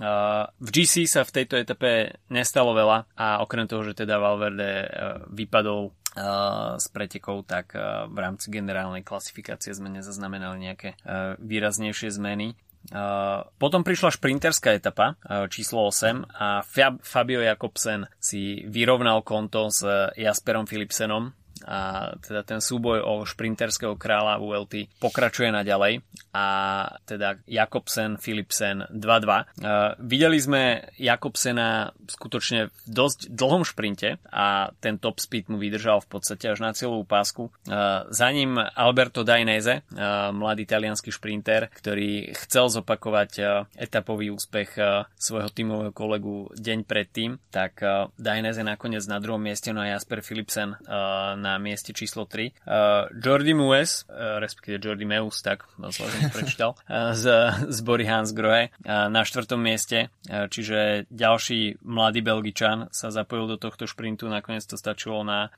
v 0.59 0.69
GC 0.71 1.11
sa 1.11 1.27
v 1.27 1.43
tejto 1.43 1.59
etape 1.59 2.17
nestalo 2.31 2.73
veľa 2.73 3.11
a 3.19 3.43
okrem 3.43 3.67
toho, 3.67 3.83
že 3.83 4.05
teda 4.05 4.23
Valverde 4.23 4.71
uh, 4.83 4.87
vypadol 5.29 5.91
uh, 5.91 6.79
s 6.79 6.87
pretekov, 6.89 7.45
tak 7.45 7.75
uh, 7.75 8.07
v 8.07 8.19
rámci 8.19 8.49
generálnej 8.49 9.03
klasifikácie 9.03 9.75
sme 9.75 9.91
nezaznamenali 9.93 10.57
nejaké 10.63 10.95
výraznejšie 11.41 12.15
zmeny. 12.15 12.55
Potom 13.63 13.87
prišla 13.87 14.11
šprinterská 14.11 14.75
etapa 14.75 15.15
číslo 15.55 15.87
8 15.87 16.27
a 16.35 16.67
Fabio 16.99 17.39
Jakobsen 17.39 18.11
si 18.19 18.67
vyrovnal 18.67 19.23
konto 19.23 19.71
s 19.71 19.87
Jasperom 20.19 20.67
Philipsenom 20.67 21.31
a 21.67 22.13
teda 22.19 22.43
ten 22.43 22.61
súboj 22.61 23.03
o 23.03 23.15
šprinterského 23.23 23.95
kráľa 23.95 24.43
ULT 24.43 24.91
pokračuje 24.99 25.55
naďalej 25.55 26.03
a 26.33 26.47
teda 27.05 27.45
Jakobsen, 27.45 28.17
Philipsen 28.17 28.89
2-2. 28.89 28.99
Uh, 28.99 29.93
videli 30.01 30.41
sme 30.41 30.89
Jakobsena 30.97 31.93
skutočne 32.09 32.73
v 32.73 32.89
dosť 32.89 33.29
dlhom 33.29 33.63
šprinte 33.69 34.17
a 34.33 34.73
ten 34.81 34.97
top 34.97 35.21
speed 35.21 35.53
mu 35.53 35.61
vydržal 35.61 36.01
v 36.03 36.09
podstate 36.09 36.49
až 36.49 36.65
na 36.65 36.73
celú 36.73 37.05
pásku. 37.05 37.53
Uh, 37.69 38.09
za 38.09 38.33
ním 38.33 38.57
Alberto 38.57 39.23
Dainese, 39.23 39.85
uh, 39.93 40.33
mladý 40.33 40.65
talianský 40.65 41.13
šprinter, 41.13 41.69
ktorý 41.69 42.33
chcel 42.49 42.73
zopakovať 42.73 43.31
etapový 43.77 44.33
úspech 44.33 44.77
svojho 45.17 45.51
tímového 45.53 45.93
kolegu 45.93 46.49
deň 46.57 46.89
predtým, 46.89 47.37
tak 47.53 47.81
uh, 47.85 48.09
Dainese 48.17 48.65
nakoniec 48.65 49.05
na 49.05 49.21
druhom 49.21 49.41
mieste, 49.41 49.71
no 49.71 49.85
a 49.85 49.93
Jasper 49.93 50.25
Philipsen 50.25 50.75
na 51.37 51.52
na 51.53 51.61
mieste 51.61 51.93
číslo 51.93 52.25
3. 52.25 52.49
Uh, 52.65 53.13
Jordi 53.13 53.53
Mues, 53.53 54.09
uh, 54.09 54.41
respektíve 54.41 54.81
Jordi 54.81 55.05
Meus, 55.05 55.45
tak 55.45 55.69
som 55.93 56.09
prečítal, 56.33 56.73
uh, 56.89 57.13
z, 57.23 57.53
z 57.69 57.79
Bory 57.85 58.09
Hansgrohe 58.09 58.73
uh, 58.73 59.13
na 59.13 59.29
štvrtom 59.29 59.61
mieste, 59.61 60.09
uh, 60.09 60.49
čiže 60.49 61.05
ďalší 61.13 61.85
mladý 61.85 62.25
Belgičan 62.25 62.89
sa 62.89 63.13
zapojil 63.13 63.53
do 63.53 63.57
tohto 63.61 63.85
šprintu, 63.85 64.33
nakoniec 64.33 64.65
to 64.65 64.81
stačilo 64.81 65.21
na 65.21 65.53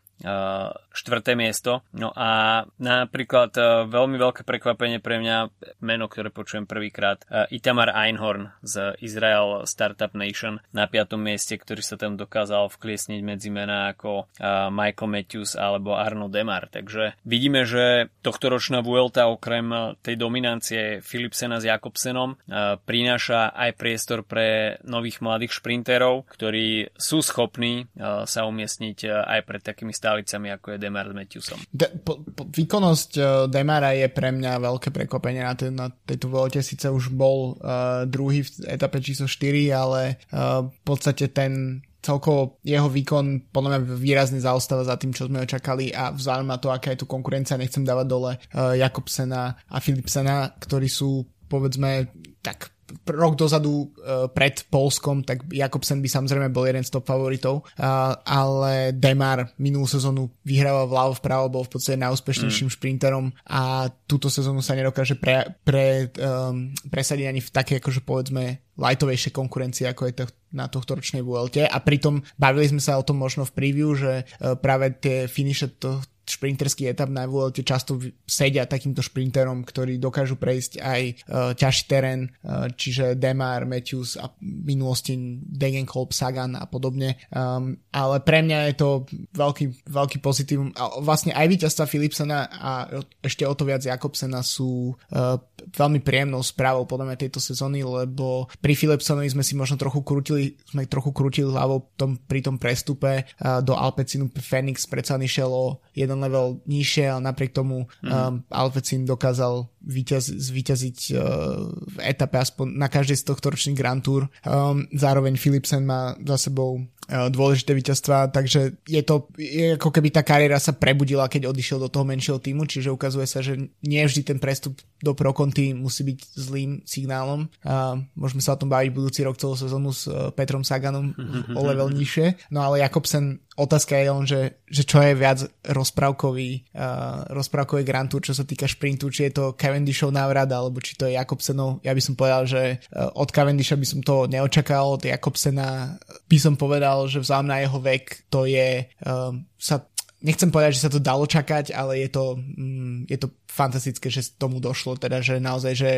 štvrté 0.95 1.35
miesto. 1.35 1.83
No 1.95 2.15
a 2.15 2.63
napríklad 2.79 3.55
veľmi 3.91 4.17
veľké 4.19 4.47
prekvapenie 4.47 5.03
pre 5.03 5.19
mňa, 5.19 5.51
meno, 5.83 6.07
ktoré 6.07 6.31
počujem 6.31 6.69
prvýkrát, 6.69 7.25
Itamar 7.51 7.91
Einhorn 7.93 8.55
z 8.63 8.95
Israel 9.03 9.67
Startup 9.67 10.13
Nation 10.15 10.63
na 10.71 10.87
piatom 10.87 11.19
mieste, 11.19 11.59
ktorý 11.59 11.83
sa 11.83 11.99
tam 11.99 12.15
dokázal 12.15 12.71
vkliesniť 12.71 13.21
medzi 13.25 13.51
mená 13.51 13.91
ako 13.91 14.31
Michael 14.71 15.11
Matthews 15.11 15.59
alebo 15.59 15.99
Arno 15.99 16.31
Demar. 16.31 16.71
Takže 16.71 17.19
vidíme, 17.27 17.67
že 17.67 18.13
tohto 18.23 18.53
ročná 18.55 18.81
Vuelta 18.85 19.27
okrem 19.27 19.97
tej 20.05 20.15
dominancie 20.19 21.03
Philipsena 21.03 21.59
s 21.59 21.69
Jakobsenom 21.69 22.39
prináša 22.87 23.51
aj 23.55 23.71
priestor 23.77 24.23
pre 24.23 24.79
nových 24.87 25.21
mladých 25.21 25.59
šprinterov, 25.59 26.29
ktorí 26.31 26.95
sú 26.95 27.21
schopní 27.21 27.91
sa 28.25 28.47
umiestniť 28.47 28.99
aj 29.09 29.41
pred 29.47 29.63
takými 29.65 29.93
stálicami, 30.05 30.53
ako 30.53 30.77
je 30.77 30.79
Demar 30.85 31.09
s 31.09 31.17
Matthewsom. 31.17 31.59
De, 31.73 31.89
po, 32.05 32.21
po, 32.21 32.45
výkonnosť 32.45 33.11
uh, 33.17 33.25
Demara 33.49 33.97
je 33.97 34.13
pre 34.13 34.29
mňa 34.29 34.61
veľké 34.61 34.93
prekvapenie 34.93 35.41
na, 35.41 35.57
te, 35.57 35.73
na 35.73 35.89
tejto 35.89 36.29
volte. 36.29 36.61
Sice 36.61 36.93
už 36.93 37.09
bol 37.17 37.57
uh, 37.57 38.05
druhý 38.05 38.45
v 38.45 38.69
etape 38.69 39.01
číslo 39.01 39.25
4, 39.25 39.73
ale 39.73 40.21
uh, 40.29 40.69
v 40.69 40.81
podstate 40.85 41.33
ten 41.33 41.81
celkovo 42.05 42.61
jeho 42.61 42.93
výkon 42.93 43.49
podľa 43.49 43.81
mňa 43.81 43.97
výrazne 43.97 44.37
zaostáva 44.37 44.85
za 44.85 45.01
tým, 45.01 45.17
čo 45.17 45.25
sme 45.25 45.41
očakali 45.41 45.89
a 45.97 46.13
vzhľadom 46.13 46.53
na 46.53 46.61
to, 46.61 46.69
aká 46.69 46.93
je 46.93 47.01
tu 47.01 47.09
konkurencia, 47.09 47.57
nechcem 47.57 47.81
dávať 47.81 48.07
dole 48.07 48.33
uh, 48.37 48.77
Jakobsena 48.77 49.57
a 49.57 49.77
Philipsena, 49.81 50.53
ktorí 50.61 50.93
sú 50.93 51.25
povedzme 51.49 52.13
tak 52.45 52.74
rok 53.09 53.35
dozadu 53.35 53.89
uh, 53.89 54.29
pred 54.31 54.65
Polskom, 54.69 55.25
tak 55.25 55.45
Jakobsen 55.51 56.01
by 56.05 56.09
samozrejme 56.09 56.49
bol 56.53 56.69
jeden 56.69 56.85
z 56.85 56.93
top 56.93 57.09
favoritov, 57.09 57.65
uh, 57.65 58.15
ale 58.25 58.93
Demar 58.93 59.53
minulú 59.61 59.89
sezónu 59.89 60.31
vyhrával 60.45 60.89
vľavo 60.89 61.13
vpravo, 61.19 61.45
bol 61.53 61.65
v 61.65 61.73
podstate 61.77 62.01
najúspešnejším 62.01 62.69
mm. 62.69 62.75
šprinterom. 62.75 63.27
A 63.49 63.89
túto 64.05 64.29
sezónu 64.29 64.61
sa 64.61 64.77
nedokáže 64.77 65.17
pre, 65.17 65.57
pre, 65.65 66.13
um, 66.21 66.73
presadiť 66.89 67.27
ani 67.29 67.41
v 67.41 67.51
také 67.51 67.81
akože 67.81 68.05
povedzme 68.05 68.65
lightovejšie 68.75 69.31
konkurencie, 69.31 69.87
ako 69.87 70.03
je 70.11 70.15
to 70.19 70.25
na 70.55 70.67
tohto 70.67 70.99
ročnej 70.99 71.23
VLT 71.23 71.67
a 71.67 71.79
pritom 71.83 72.23
bavili 72.39 72.71
sme 72.71 72.83
sa 72.83 72.99
o 72.99 73.07
tom 73.07 73.19
možno 73.19 73.47
v 73.47 73.55
preview, 73.55 73.95
že 73.95 74.23
uh, 74.23 74.59
práve 74.59 74.95
tie 74.99 75.27
finiše 75.31 75.79
to, 75.79 76.03
šprinterský 76.25 76.89
etap 76.89 77.13
na 77.13 77.29
VLT 77.29 77.65
často 77.65 78.01
sedia 78.25 78.65
takýmto 78.65 79.05
šprinterom, 79.05 79.65
ktorí 79.65 80.01
dokážu 80.01 80.37
prejsť 80.41 80.73
aj 80.81 81.03
uh, 81.05 81.15
ťažší 81.57 81.85
terén, 81.89 82.33
uh, 82.45 82.69
čiže 82.73 83.17
Demar, 83.17 83.69
Matthews 83.69 84.17
a 84.21 84.33
minulosti 84.41 85.17
Degenkolb, 85.41 86.13
Sagan 86.13 86.57
a 86.57 86.65
podobne. 86.69 87.21
Um, 87.31 87.77
ale 87.93 88.21
pre 88.25 88.41
mňa 88.41 88.59
je 88.73 88.75
to 88.77 88.89
veľký, 89.37 89.89
veľký 89.89 90.19
pozitívum. 90.21 90.73
A 90.75 91.01
vlastne 91.01 91.37
aj 91.37 91.47
víťazstva 91.49 91.89
Philipsena 91.89 92.49
a 92.49 92.73
ešte 93.21 93.45
o 93.45 93.55
to 93.55 93.69
viac 93.69 93.85
Jakobsena 93.85 94.41
sú 94.41 94.95
uh, 94.95 95.37
veľmi 95.73 96.01
príjemnou 96.05 96.41
správou 96.45 96.85
podľa 96.85 97.13
mňa 97.13 97.23
tejto 97.25 97.41
sezóny, 97.41 97.85
lebo 97.85 98.49
pri 98.61 98.75
Philipsenovi 98.77 99.29
sme 99.29 99.45
si 99.47 99.57
možno 99.57 99.81
trochu 99.81 100.01
krútili, 100.05 100.57
sme 100.69 100.85
trochu 100.89 101.13
krútili 101.13 101.49
hlavou 101.49 101.89
tom, 101.97 102.17
pri 102.17 102.45
tom 102.45 102.57
prestupe 102.57 103.25
uh, 103.25 103.61
do 103.65 103.77
Alpecinu 103.77 104.29
Phoenix 104.33 104.85
predsa 104.89 105.17
išiel 105.21 105.51
o 105.51 105.81
jeden 105.97 106.14
jeden 106.15 106.23
level 106.23 106.63
nižšie, 106.71 107.11
ale 107.11 107.27
napriek 107.27 107.51
tomu 107.51 107.91
mm-hmm. 107.91 108.15
um, 108.15 108.35
Alpecin 108.55 109.03
dokázal 109.03 109.67
vyťaz, 109.85 110.25
zvíťaziť 110.33 110.99
uh, 111.13 111.21
v 111.69 111.97
etape 112.01 112.41
aspoň 112.41 112.67
na 112.75 112.89
každej 112.89 113.21
z 113.21 113.25
tohto 113.29 113.53
ročných 113.53 113.77
Grand 113.77 114.01
Tour. 114.01 114.33
Um, 114.43 114.89
zároveň 114.97 115.37
Philipsen 115.37 115.85
má 115.85 116.17
za 116.17 116.49
sebou 116.49 116.81
uh, 116.81 117.29
dôležité 117.29 117.77
víťazstva, 117.77 118.33
takže 118.33 118.81
je 118.89 119.03
to 119.05 119.29
je 119.37 119.77
ako 119.77 119.93
keby 119.93 120.09
tá 120.09 120.25
kariéra 120.25 120.57
sa 120.57 120.73
prebudila, 120.73 121.29
keď 121.29 121.53
odišiel 121.53 121.79
do 121.85 121.93
toho 121.93 122.09
menšieho 122.09 122.41
týmu, 122.41 122.65
čiže 122.65 122.89
ukazuje 122.89 123.29
sa, 123.29 123.45
že 123.45 123.61
nie 123.85 124.03
vždy 124.03 124.25
ten 124.25 124.39
prestup 124.41 124.81
do 125.05 125.13
Prokonty 125.13 125.77
musí 125.77 126.01
byť 126.09 126.19
zlým 126.33 126.81
signálom. 126.89 127.53
Uh, 127.61 128.01
môžeme 128.17 128.41
sa 128.41 128.57
o 128.57 128.61
tom 128.61 128.73
baviť 128.73 128.91
budúci 128.91 129.21
rok 129.21 129.37
celú 129.37 129.53
sezónu 129.53 129.93
s 129.93 130.09
uh, 130.09 130.33
Petrom 130.33 130.65
Saganom 130.65 131.13
o 131.53 131.61
level 131.61 131.93
nižšie. 131.93 132.49
No 132.49 132.65
ale 132.65 132.81
Jakobsen 132.81 133.45
otázka 133.55 133.95
je 134.01 134.09
len, 134.09 134.25
že, 134.27 134.41
že 134.67 134.83
čo 134.83 134.99
je 135.05 135.13
viac 135.15 135.45
rozprávkový, 135.63 136.75
uh, 136.75 137.29
rozprávkový 137.31 137.85
Grand 137.85 138.09
Tour, 138.09 138.25
čo 138.25 138.33
sa 138.33 138.49
týka 138.49 138.65
šprintu, 138.65 139.13
či 139.13 139.29
je 139.29 139.33
to 139.37 139.45
Cavendishov 139.75 140.15
návrat, 140.15 140.47
alebo 140.55 140.79
či 140.79 140.95
to 140.95 141.11
je 141.11 141.19
Jakobsenov. 141.19 141.83
Ja 141.83 141.91
by 141.91 141.99
som 141.99 142.15
povedal, 142.15 142.47
že 142.47 142.63
uh, 142.95 143.11
od 143.19 143.35
Cavendisha 143.35 143.75
by 143.75 143.83
som 143.83 144.01
to 144.07 144.31
neočakal, 144.31 144.95
od 144.95 145.03
Jakobsena 145.03 145.99
by 146.31 146.39
som 146.39 146.55
povedal, 146.55 147.11
že 147.11 147.19
vzhľadom 147.19 147.51
na 147.51 147.59
jeho 147.59 147.79
vek 147.83 148.31
to 148.31 148.47
je, 148.47 148.87
uh, 148.87 149.35
sa 149.59 149.83
nechcem 150.25 150.49
povedať, 150.49 150.81
že 150.81 150.85
sa 150.89 150.91
to 150.91 151.05
dalo 151.05 151.29
čakať, 151.29 151.77
ale 151.77 152.01
je 152.01 152.09
to, 152.09 152.25
mm, 152.41 153.05
je 153.13 153.19
to 153.21 153.29
fantastické, 153.45 154.09
že 154.11 154.35
tomu 154.35 154.59
došlo, 154.59 154.97
teda, 154.99 155.23
že 155.23 155.39
naozaj, 155.39 155.73
že 155.79 155.91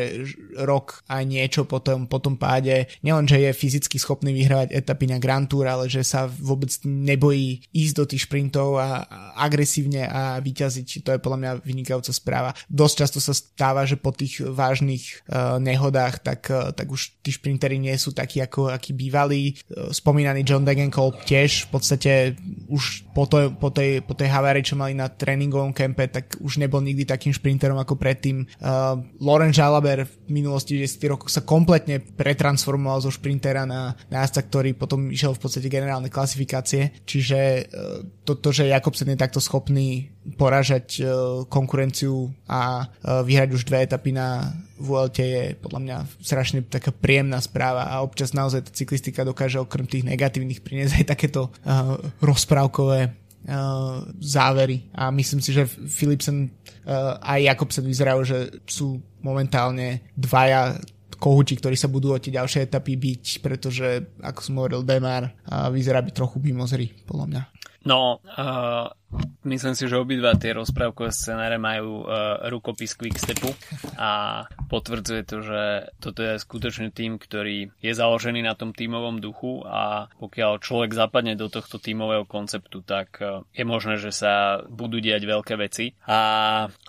rok 0.61 1.01
aj 1.09 1.23
niečo 1.25 1.65
po 1.65 1.81
tom, 1.81 2.05
po 2.05 2.19
tom 2.19 2.37
páde, 2.37 2.85
nielen, 3.01 3.25
že 3.25 3.41
je 3.41 3.49
fyzicky 3.55 3.97
schopný 3.97 4.29
vyhrávať 4.35 4.75
etapy 4.75 5.09
na 5.09 5.17
Grand 5.17 5.47
Tour, 5.47 5.65
ale 5.65 5.89
že 5.89 6.05
sa 6.05 6.27
vôbec 6.27 6.69
nebojí 6.85 7.65
ísť 7.71 7.93
do 7.97 8.05
tých 8.05 8.29
šprintov 8.29 8.77
a, 8.77 9.07
agresívne 9.39 10.05
a 10.05 10.37
vyťaziť, 10.43 11.01
to 11.01 11.09
je 11.15 11.23
podľa 11.23 11.39
mňa 11.39 11.51
vynikajúca 11.63 12.11
správa. 12.13 12.51
Dosť 12.67 12.95
často 13.01 13.19
sa 13.23 13.33
stáva, 13.33 13.87
že 13.87 13.97
po 13.97 14.11
tých 14.11 14.43
vážnych 14.43 15.25
uh, 15.31 15.57
nehodách, 15.57 16.21
tak, 16.21 16.51
uh, 16.51 16.75
tak 16.75 16.91
už 16.91 17.23
tí 17.23 17.31
šprintery 17.31 17.79
nie 17.79 17.95
sú 17.97 18.11
takí, 18.11 18.43
ako 18.43 18.69
akí 18.69 18.91
bývalí. 18.91 19.57
Uh, 19.71 19.89
spomínaný 19.89 20.43
John 20.43 20.67
Degenkolb 20.67 21.23
tiež 21.23 21.65
v 21.65 21.69
podstate 21.73 22.11
už 22.67 23.07
po, 23.17 23.25
to, 23.25 23.49
po 23.55 23.73
tej, 23.73 24.05
po 24.05 24.16
tej 24.17 24.33
havárii, 24.33 24.65
čo 24.65 24.75
mali 24.75 24.97
na 24.97 25.07
tréningovom 25.07 25.71
kempe, 25.71 26.09
tak 26.09 26.41
už 26.41 26.57
nebol 26.57 26.81
nikdy 26.81 27.05
takým 27.05 27.31
šprinterom 27.31 27.77
ako 27.77 27.95
predtým. 27.95 28.49
Uh, 28.57 28.97
Loren 29.21 29.53
Jalaber 29.53 30.09
v 30.09 30.13
minulosti 30.27 30.81
10 30.81 31.13
rokoch 31.13 31.29
sa 31.29 31.45
kompletne 31.45 32.01
pretransformoval 32.01 33.05
zo 33.05 33.13
šprintera 33.13 33.69
na, 33.69 33.93
na 34.09 34.25
ktorý 34.25 34.73
potom 34.73 35.13
išiel 35.13 35.37
v 35.37 35.41
podstate 35.41 35.69
generálne 35.69 36.09
klasifikácie. 36.09 36.97
Čiže 37.05 37.39
uh, 37.39 38.01
toto, 38.25 38.49
že 38.49 38.67
Jakobsen 38.67 39.13
je 39.13 39.21
takto 39.21 39.37
schopný 39.37 40.11
poražať 40.35 40.99
uh, 40.99 41.07
konkurenciu 41.47 42.33
a 42.49 42.83
uh, 42.83 43.23
vyhrať 43.23 43.49
už 43.53 43.63
dve 43.63 43.87
etapy 43.87 44.11
na 44.11 44.51
VLT 44.77 45.17
je 45.17 45.43
podľa 45.57 45.79
mňa 45.81 45.97
strašne 46.21 46.59
taká 46.61 46.93
príjemná 46.93 47.41
správa 47.41 47.89
a 47.89 48.05
občas 48.05 48.37
naozaj 48.37 48.69
tá 48.69 48.71
cyklistika 48.71 49.25
dokáže 49.25 49.57
okrem 49.57 49.89
tých 49.89 50.05
negatívnych 50.05 50.61
priniesť 50.61 51.03
aj 51.03 51.05
takéto 51.09 51.49
uh, 51.49 51.97
rozprávkové 52.21 53.26
uh, 53.47 54.03
závery 54.19 54.91
a 54.93 55.09
myslím 55.09 55.39
si, 55.39 55.55
že 55.55 55.65
Philipsen 55.65 56.51
uh, 56.85 57.17
aj 57.23 57.55
Jakobsen 57.55 57.85
vyzerajú, 57.87 58.21
že 58.27 58.37
sú 58.67 58.99
momentálne 59.23 60.07
dvaja 60.13 60.77
kohúči, 61.17 61.57
ktorí 61.57 61.73
sa 61.73 61.89
budú 61.89 62.13
o 62.13 62.21
tie 62.21 62.29
ďalšie 62.29 62.69
etapy 62.69 62.93
byť, 62.93 63.41
pretože, 63.41 64.05
ako 64.21 64.39
som 64.43 64.57
hovoril, 64.61 64.85
Demar 64.85 65.33
uh, 65.49 65.73
vyzerá 65.73 66.03
byť 66.05 66.13
trochu 66.13 66.37
mimozri, 66.43 66.93
podľa 67.09 67.25
mňa. 67.25 67.41
No, 67.87 68.19
uh, 68.19 68.91
myslím 69.47 69.73
si, 69.73 69.87
že 69.87 69.95
obidva 69.95 70.35
tie 70.35 70.51
rozprávkové 70.51 71.15
scenáre 71.15 71.55
majú 71.55 72.03
uh, 72.03 72.43
rukopis 72.51 72.93
Quickstepu 72.99 73.49
a 73.95 74.43
potvrdzuje 74.67 75.21
to, 75.23 75.37
že 75.39 75.61
toto 76.03 76.19
je 76.23 76.35
skutočne 76.35 76.91
tým, 76.91 77.15
ktorý 77.15 77.71
je 77.79 77.93
založený 77.95 78.43
na 78.43 78.53
tom 78.53 78.75
tímovom 78.75 79.23
duchu 79.23 79.63
a 79.63 80.11
pokiaľ 80.19 80.59
človek 80.59 80.91
zapadne 80.91 81.39
do 81.39 81.47
tohto 81.47 81.79
tímového 81.79 82.27
konceptu, 82.27 82.83
tak 82.83 83.23
uh, 83.23 83.47
je 83.55 83.63
možné, 83.63 83.95
že 83.97 84.11
sa 84.11 84.63
budú 84.67 84.99
diať 84.99 85.23
veľké 85.23 85.55
veci. 85.55 85.95
A 86.03 86.19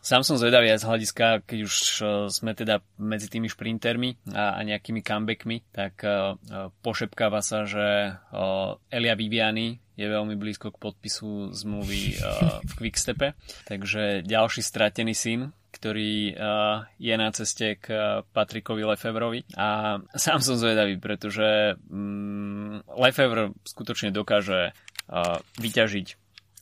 sám 0.02 0.26
som 0.26 0.34
zvedavý 0.34 0.74
z 0.74 0.84
hľadiska, 0.84 1.46
keď 1.46 1.58
už 1.64 1.74
uh, 2.02 2.08
sme 2.26 2.52
teda 2.52 2.82
medzi 2.98 3.30
tými 3.30 3.46
šprintermi 3.46 4.34
a, 4.34 4.58
a 4.58 4.60
nejakými 4.66 5.00
comebackmi, 5.00 5.70
tak 5.70 6.02
uh, 6.02 6.34
pošepkáva 6.82 7.40
sa, 7.40 7.64
že 7.64 8.18
uh, 8.18 8.74
Elia 8.90 9.14
Viviani 9.14 9.78
je 9.98 10.06
veľmi 10.06 10.38
blízko 10.38 10.70
k 10.70 10.78
podpisu 10.78 11.50
zmluvy 11.50 12.07
uh, 12.16 12.64
v 12.64 12.72
Quickstepe. 12.80 13.36
Takže 13.68 14.24
ďalší 14.24 14.64
stratený 14.64 15.12
syn, 15.12 15.52
ktorý 15.68 16.32
uh, 16.32 16.88
je 16.96 17.14
na 17.14 17.28
ceste 17.30 17.76
k 17.76 17.86
uh, 17.92 18.00
Patrikovi 18.32 18.82
Lefevrovi. 18.88 19.44
A 19.54 20.00
sám 20.16 20.40
som 20.40 20.56
zvedavý, 20.56 20.96
pretože 20.96 21.76
um, 21.92 22.80
Lefevre 22.96 23.52
skutočne 23.68 24.08
dokáže 24.08 24.72
uh, 24.72 25.38
vyťažiť 25.60 26.08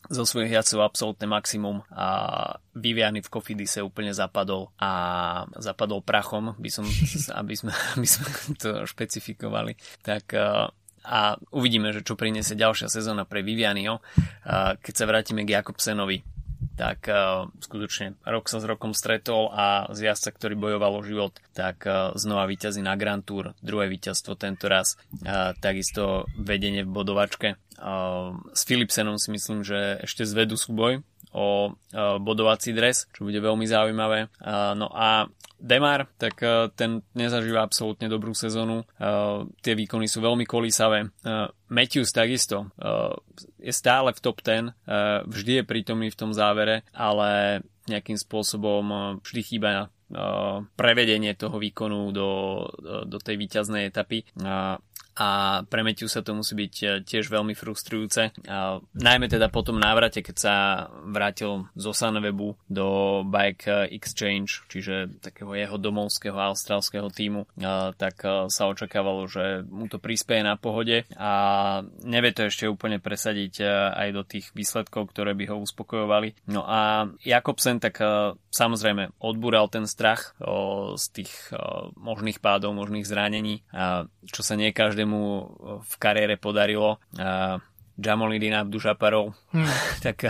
zo 0.06 0.22
svojich 0.22 0.54
jazdcov 0.54 0.86
absolútne 0.86 1.26
maximum 1.26 1.82
a 1.90 2.06
Viviany 2.78 3.22
v 3.22 3.30
Kofidise 3.30 3.82
úplne 3.82 4.14
zapadol 4.14 4.70
a 4.78 4.90
zapadol 5.58 6.02
prachom, 6.02 6.54
by 6.58 6.70
som, 6.70 6.86
aby 7.40 7.54
sme, 7.58 7.72
aby 7.98 8.06
sme 8.06 8.26
to 8.58 8.86
špecifikovali. 8.86 9.74
Tak 10.02 10.24
a 11.06 11.38
uvidíme, 11.54 11.94
že 11.94 12.02
čo 12.02 12.18
priniesie 12.18 12.58
ďalšia 12.58 12.90
sezóna 12.90 13.22
pre 13.22 13.46
Vivianio. 13.46 14.02
Keď 14.82 14.94
sa 14.94 15.06
vrátime 15.06 15.46
k 15.46 15.54
Jakobsenovi, 15.54 16.26
tak 16.76 17.08
uh, 17.08 17.48
skutočne 17.56 18.20
rok 18.28 18.52
sa 18.52 18.60
s 18.60 18.68
rokom 18.68 18.92
stretol 18.92 19.48
a 19.48 19.88
z 19.96 20.12
jazdca, 20.12 20.36
ktorý 20.36 20.54
bojoval 20.60 21.00
o 21.00 21.02
život, 21.04 21.32
tak 21.56 21.88
uh, 21.88 22.12
znova 22.20 22.44
vyťazí 22.44 22.84
na 22.84 23.00
Grand 23.00 23.24
Tour, 23.24 23.56
druhé 23.64 23.88
víťazstvo 23.88 24.36
tento 24.36 24.68
raz, 24.68 25.00
uh, 25.24 25.56
takisto 25.56 26.28
vedenie 26.36 26.84
v 26.84 26.92
bodovačke. 26.92 27.48
S 28.56 28.64
Philipsenom 28.64 29.20
si 29.20 29.28
myslím, 29.36 29.60
že 29.60 30.00
ešte 30.00 30.24
zvedú 30.24 30.56
súboj 30.56 31.04
o 31.34 31.74
bodovací 32.20 32.72
dres, 32.72 33.10
čo 33.12 33.26
bude 33.26 33.38
veľmi 33.40 33.66
zaujímavé. 33.66 34.28
No 34.76 34.88
a 34.92 35.26
Demar, 35.56 36.04
tak 36.20 36.36
uh, 36.44 36.68
ten 36.76 37.00
nezažíva 37.16 37.64
absolútne 37.64 38.12
dobrú 38.12 38.36
sezónu. 38.36 38.84
Uh, 39.00 39.48
tie 39.64 39.72
výkony 39.72 40.04
sú 40.04 40.20
veľmi 40.20 40.44
kolísavé. 40.44 41.08
Uh, 41.24 41.48
Matthews 41.72 42.12
takisto 42.12 42.70
je 43.58 43.72
stále 43.72 44.12
v 44.12 44.22
top 44.22 44.44
10, 44.44 44.68
uh, 44.68 45.24
vždy 45.24 45.60
je 45.60 45.68
prítomný 45.68 46.08
v 46.12 46.18
tom 46.18 46.30
závere, 46.36 46.84
ale 46.92 47.60
nejakým 47.88 48.18
spôsobom 48.18 49.18
vždy 49.22 49.42
chýba 49.46 49.94
prevedenie 50.78 51.34
toho 51.34 51.58
výkonu 51.58 52.14
do, 52.14 52.62
do 53.06 53.18
tej 53.18 53.38
výťaznej 53.42 53.90
etapy. 53.90 54.22
A 55.16 55.62
pre 55.64 55.80
Matthew 55.80 56.12
sa 56.12 56.20
to 56.20 56.36
musí 56.36 56.52
byť 56.52 56.74
e, 56.84 56.86
tiež 57.02 57.32
veľmi 57.32 57.56
frustrujúce. 57.56 58.36
A 58.46 58.78
najmä 58.92 59.32
teda 59.32 59.48
po 59.48 59.64
tom 59.64 59.80
návrate, 59.80 60.20
keď 60.20 60.36
sa 60.36 60.54
vrátil 61.08 61.66
zo 61.72 61.96
Sunwebu 61.96 62.52
do 62.68 63.20
Bike 63.24 63.88
Exchange, 63.92 64.68
čiže 64.68 65.20
takého 65.24 65.56
jeho 65.56 65.76
domovského 65.80 66.36
austrálskeho 66.36 67.08
týmu, 67.08 67.48
tak 67.96 68.20
sa 68.52 68.62
očakávalo, 68.68 69.24
že 69.24 69.64
mu 69.66 69.88
to 69.88 69.96
prispieje 69.96 70.44
na 70.44 70.60
pohode 70.60 71.08
a 71.16 71.32
nevie 72.04 72.36
to 72.36 72.48
ešte 72.48 72.68
úplne 72.68 73.00
presadiť 73.00 73.64
aj 73.96 74.08
do 74.12 74.22
tých 74.26 74.52
výsledkov, 74.52 75.14
ktoré 75.14 75.32
by 75.32 75.44
ho 75.48 75.56
uspokojovali. 75.62 76.36
No 76.50 76.66
a 76.66 77.08
Jakobsen 77.24 77.80
tak 77.80 78.02
samozrejme 78.52 79.16
odbúral 79.22 79.72
ten 79.72 79.88
strach 79.88 80.36
z 80.96 81.04
tých 81.12 81.32
možných 81.96 82.42
pádov, 82.42 82.76
možných 82.76 83.08
zranení, 83.08 83.62
čo 84.28 84.42
sa 84.42 84.58
nie 84.58 84.74
každému 84.74 85.05
v 85.82 85.94
kariére 86.00 86.40
podarilo. 86.40 86.98
Jamolidin 87.96 88.52
Abdu 88.52 88.76
Žaparov, 88.76 89.32
hmm. 89.56 89.64
tak 90.04 90.28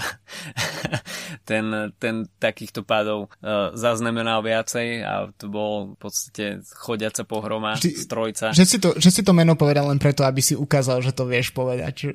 ten, 1.49 1.91
ten 1.99 2.15
takýchto 2.39 2.87
pádov 2.87 3.27
uh, 3.43 3.75
zaznamenal 3.75 4.39
viacej 4.47 5.03
a 5.03 5.35
to 5.35 5.51
bol 5.51 5.99
v 5.99 5.99
podstate 5.99 6.45
chodiaca 6.79 7.27
pohroma, 7.27 7.75
Či, 7.75 7.99
strojca. 7.99 8.55
Že 8.55 8.65
si, 8.65 8.79
to, 8.79 8.95
že 8.95 9.11
si 9.11 9.23
to 9.27 9.35
meno 9.35 9.59
povedal 9.59 9.91
len 9.91 9.99
preto, 9.99 10.23
aby 10.23 10.39
si 10.39 10.55
ukázal, 10.55 11.03
že 11.03 11.11
to 11.11 11.27
vieš 11.27 11.51
povedať. 11.51 12.15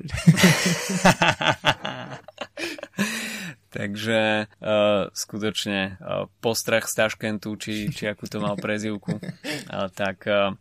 Takže 3.72 4.52
uh, 4.60 5.08
skutočne 5.16 5.96
uh, 5.96 6.28
postrach 6.44 6.84
z 6.92 6.92
Taškentu, 7.00 7.56
či, 7.56 7.88
či 7.88 8.04
akú 8.04 8.28
to 8.28 8.36
mal 8.36 8.60
prezivku, 8.60 9.16
uh, 9.16 9.88
tak 10.00 10.28
uh, 10.28 10.52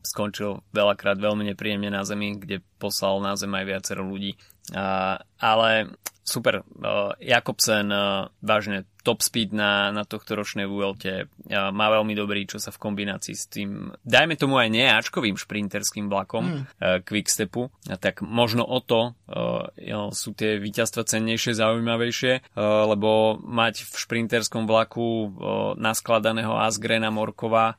skončil 0.00 0.64
veľakrát 0.72 1.20
veľmi 1.20 1.44
nepríjemne 1.52 1.92
na 1.92 2.00
zemi, 2.08 2.40
kde 2.40 2.64
poslal 2.80 3.20
na 3.20 3.36
zem 3.36 3.52
aj 3.52 3.64
viacero 3.68 4.00
ľudí. 4.00 4.40
Uh, 4.72 5.20
ale 5.36 5.92
super, 6.24 6.64
uh, 6.64 7.12
Jakobsen 7.20 7.92
uh, 7.92 8.32
vážne 8.40 8.88
top 9.02 9.24
speed 9.24 9.52
na, 9.56 9.90
na 9.90 10.04
tohto 10.04 10.36
ročnej 10.36 10.68
VLT 10.68 11.26
má 11.50 11.86
veľmi 11.90 12.14
dobrý, 12.14 12.44
čo 12.46 12.60
sa 12.62 12.70
v 12.70 12.80
kombinácii 12.80 13.36
s 13.36 13.46
tým, 13.48 13.90
dajme 14.04 14.36
tomu 14.36 14.60
aj 14.60 14.68
neáčkovým 14.70 15.36
šprinterským 15.36 16.06
vlakom 16.06 16.44
mm. 16.44 17.04
Quickstepu, 17.04 17.72
tak 17.98 18.22
možno 18.22 18.62
o 18.62 18.78
to 18.84 19.12
uh, 19.12 19.66
sú 20.14 20.36
tie 20.36 20.60
víťazstva 20.60 21.06
cennejšie, 21.06 21.58
zaujímavejšie, 21.58 22.32
uh, 22.40 22.86
lebo 22.90 23.40
mať 23.40 23.88
v 23.88 23.94
šprinterskom 23.96 24.64
vlaku 24.68 25.02
uh, 25.02 25.28
naskladaného 25.74 26.54
Asgrena 26.60 27.10
Morkova 27.10 27.78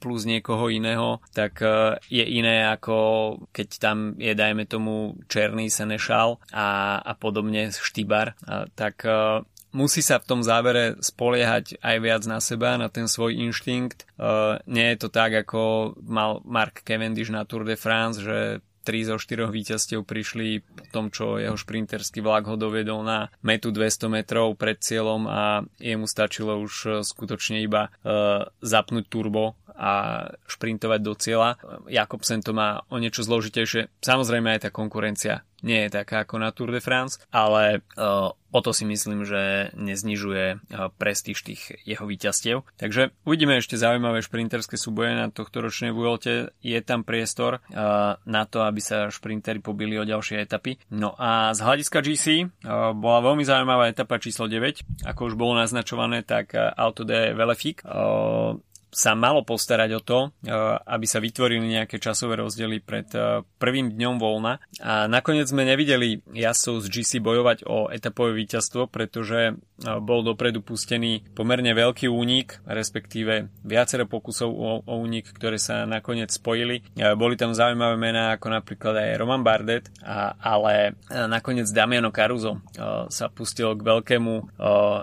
plus 0.00 0.22
niekoho 0.28 0.68
iného, 0.68 1.18
tak 1.32 1.58
je 2.10 2.24
iné 2.24 2.68
ako 2.68 2.96
keď 3.50 3.68
tam 3.80 4.14
je, 4.20 4.32
dajme 4.36 4.64
tomu, 4.68 5.16
Černý 5.26 5.72
Senešal 5.72 6.38
a, 6.52 6.98
a 7.00 7.12
podobne 7.16 7.72
Štýbar, 7.72 8.36
uh, 8.44 8.68
tak 8.76 9.06
musí 9.76 10.00
sa 10.00 10.16
v 10.16 10.24
tom 10.24 10.40
závere 10.40 10.96
spoliehať 11.04 11.76
aj 11.84 11.96
viac 12.00 12.22
na 12.24 12.40
seba, 12.40 12.80
na 12.80 12.88
ten 12.88 13.04
svoj 13.04 13.36
inštinkt. 13.36 14.08
Uh, 14.16 14.56
nie 14.64 14.96
je 14.96 15.04
to 15.04 15.08
tak, 15.12 15.36
ako 15.36 15.92
mal 16.00 16.40
Mark 16.48 16.80
Cavendish 16.80 17.28
na 17.28 17.44
Tour 17.44 17.68
de 17.68 17.76
France, 17.76 18.24
že 18.24 18.64
3 18.86 19.10
zo 19.10 19.16
4 19.18 19.50
víťazstiev 19.50 20.06
prišli 20.06 20.62
po 20.62 20.84
tom, 20.94 21.04
čo 21.10 21.42
jeho 21.42 21.58
šprinterský 21.58 22.22
vlak 22.22 22.46
ho 22.46 22.54
dovedol 22.54 23.02
na 23.02 23.34
metu 23.42 23.74
200 23.74 24.06
metrov 24.06 24.54
pred 24.54 24.78
cieľom 24.78 25.26
a 25.26 25.66
jemu 25.82 26.06
stačilo 26.06 26.62
už 26.62 26.72
e, 26.86 26.90
skutočne 27.02 27.58
iba 27.66 27.90
uh, 27.90 28.46
zapnúť 28.62 29.10
turbo 29.10 29.58
a 29.74 30.24
šprintovať 30.48 31.00
do 31.04 31.12
cieľa. 31.18 31.60
Jakobsen 31.90 32.40
to 32.40 32.56
má 32.56 32.80
o 32.88 32.96
niečo 32.96 33.26
zložitejšie. 33.26 33.92
Samozrejme 34.00 34.56
aj 34.56 34.60
tá 34.64 34.70
konkurencia 34.72 35.44
nie 35.66 35.90
je 35.90 35.90
taká 35.90 36.22
ako 36.22 36.38
na 36.38 36.54
Tour 36.54 36.70
de 36.70 36.78
France, 36.78 37.18
ale 37.34 37.82
uh, 37.98 38.30
o 38.30 38.60
to 38.62 38.70
si 38.70 38.86
myslím, 38.86 39.26
že 39.26 39.74
neznižuje 39.74 40.44
uh, 40.54 40.88
prestíž 40.94 41.42
tých 41.42 41.74
jeho 41.82 42.06
víťazstiev. 42.06 42.62
Takže 42.78 43.10
uvidíme 43.26 43.58
ešte 43.58 43.74
zaujímavé 43.74 44.22
šprinterské 44.22 44.78
súboje 44.78 45.18
na 45.18 45.26
tohto 45.34 45.58
ročnej 45.58 45.90
Vuelte. 45.90 46.54
Je 46.62 46.78
tam 46.86 47.02
priestor 47.02 47.58
uh, 47.58 48.14
na 48.22 48.42
to, 48.46 48.62
aby 48.62 48.78
sa 48.78 49.10
šprinteri 49.10 49.58
pobili 49.58 49.98
o 49.98 50.06
ďalšie 50.06 50.46
etapy. 50.46 50.78
No 50.94 51.18
a 51.18 51.50
z 51.50 51.66
hľadiska 51.66 51.98
GC 51.98 52.26
bola 52.94 53.18
veľmi 53.26 53.42
zaujímavá 53.42 53.90
etapa 53.90 54.22
číslo 54.22 54.46
9. 54.46 55.10
Ako 55.10 55.32
už 55.32 55.34
bolo 55.34 55.58
naznačované, 55.58 56.22
tak 56.22 56.54
Auto 56.54 57.02
de 57.02 57.34
Velefik 57.34 57.82
sa 58.96 59.12
malo 59.12 59.44
postarať 59.44 59.90
o 59.98 60.00
to, 60.00 60.18
eh, 60.46 60.52
aby 60.88 61.04
sa 61.04 61.20
vytvorili 61.20 61.62
nejaké 61.62 62.00
časové 62.00 62.40
rozdiely 62.40 62.80
pred 62.80 63.08
eh, 63.12 63.44
prvým 63.60 63.92
dňom 63.92 64.16
voľna. 64.16 64.62
A 64.80 65.04
nakoniec 65.10 65.50
sme 65.50 65.68
nevideli 65.68 66.24
jazdcov 66.32 66.86
z 66.86 66.86
GC 66.88 67.10
bojovať 67.20 67.68
o 67.68 67.92
etapové 67.92 68.32
víťazstvo, 68.40 68.88
pretože 68.88 69.52
eh, 69.52 69.56
bol 70.00 70.24
dopredu 70.24 70.64
pustený 70.64 71.28
pomerne 71.36 71.76
veľký 71.76 72.08
únik, 72.08 72.64
respektíve 72.64 73.52
viacero 73.66 74.08
pokusov 74.08 74.48
o, 74.48 74.80
únik, 74.96 75.28
ktoré 75.36 75.60
sa 75.60 75.84
nakoniec 75.84 76.32
spojili. 76.32 76.82
Boli 76.96 77.36
tam 77.36 77.52
zaujímavé 77.52 77.96
mená 77.98 78.38
ako 78.38 78.48
napríklad 78.48 78.94
aj 78.96 79.18
Roman 79.20 79.42
Bardet, 79.44 79.90
ale 80.40 80.96
nakoniec 81.10 81.68
Damiano 81.70 82.14
Caruso 82.14 82.62
sa 83.10 83.26
pustil 83.28 83.74
k 83.76 83.82
veľkému 83.82 84.32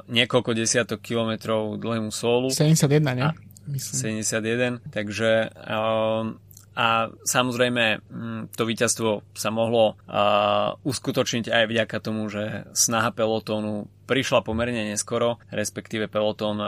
niekoľko 0.09 0.51
desiatok 0.55 0.99
kilometrov 1.03 1.77
dlhému 1.77 2.09
sólu. 2.09 2.49
71, 2.49 3.03
ne? 3.13 3.52
Myslím. 3.67 4.23
71, 4.23 4.91
takže 4.91 5.49
um, 5.63 6.39
a 6.73 7.13
samozrejme 7.21 8.01
mm, 8.01 8.41
to 8.57 8.65
víťazstvo 8.65 9.21
sa 9.37 9.49
mohlo 9.53 9.93
uskutočniť 10.81 11.45
aj 11.53 11.63
vďaka 11.69 11.97
tomu, 12.01 12.25
že 12.33 12.65
snaha 12.73 13.13
pelotónu 13.13 13.85
prišla 14.09 14.43
pomerne 14.43 14.91
neskoro, 14.91 15.39
respektíve 15.53 16.11
pelotón 16.11 16.59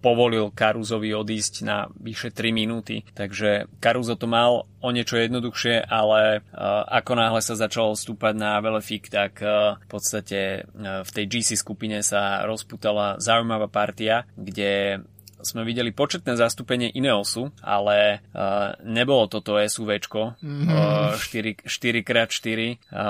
povolil 0.00 0.48
Karuzovi 0.54 1.12
odísť 1.12 1.54
na 1.66 1.90
vyše 1.92 2.32
3 2.32 2.56
minúty, 2.56 3.04
takže 3.12 3.68
Karuzo 3.82 4.16
to 4.16 4.24
mal 4.24 4.64
o 4.80 4.88
niečo 4.94 5.20
jednoduchšie, 5.20 5.84
ale 5.84 6.40
ako 6.88 7.12
náhle 7.18 7.44
sa 7.44 7.58
začalo 7.58 7.92
stúpať 7.92 8.32
na 8.38 8.62
Velefik, 8.64 9.12
tak 9.12 9.44
v 9.76 9.86
podstate 9.90 10.64
v 10.78 11.10
tej 11.10 11.24
GC 11.28 11.58
skupine 11.58 12.00
sa 12.00 12.48
rozputala 12.48 13.20
zaujímavá 13.20 13.68
partia, 13.68 14.24
kde 14.40 15.04
sme 15.42 15.64
videli 15.64 15.90
početné 15.90 16.36
zastúpenie 16.36 16.92
Ineosu, 16.92 17.52
ale 17.60 18.24
uh, 18.32 18.76
nebolo 18.84 19.26
toto 19.26 19.56
SUVčko 19.56 20.40
mm-hmm. 20.40 20.68
uh, 20.68 21.16
4, 21.16 21.64
4x4 21.66 22.60
uh, 22.60 23.00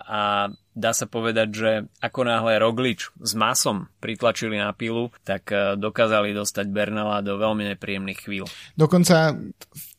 a 0.00 0.22
dá 0.74 0.90
sa 0.90 1.06
povedať, 1.06 1.48
že 1.54 1.70
ako 2.02 2.20
náhle 2.26 2.58
Roglič 2.58 3.14
s 3.22 3.32
masom 3.38 3.86
pritlačili 4.02 4.58
na 4.58 4.74
pilu, 4.74 5.14
tak 5.22 5.48
uh, 5.54 5.78
dokázali 5.78 6.34
dostať 6.34 6.66
Bernala 6.72 7.22
do 7.22 7.38
veľmi 7.38 7.76
nepríjemných 7.76 8.20
chvíľ. 8.20 8.44
Dokonca 8.74 9.38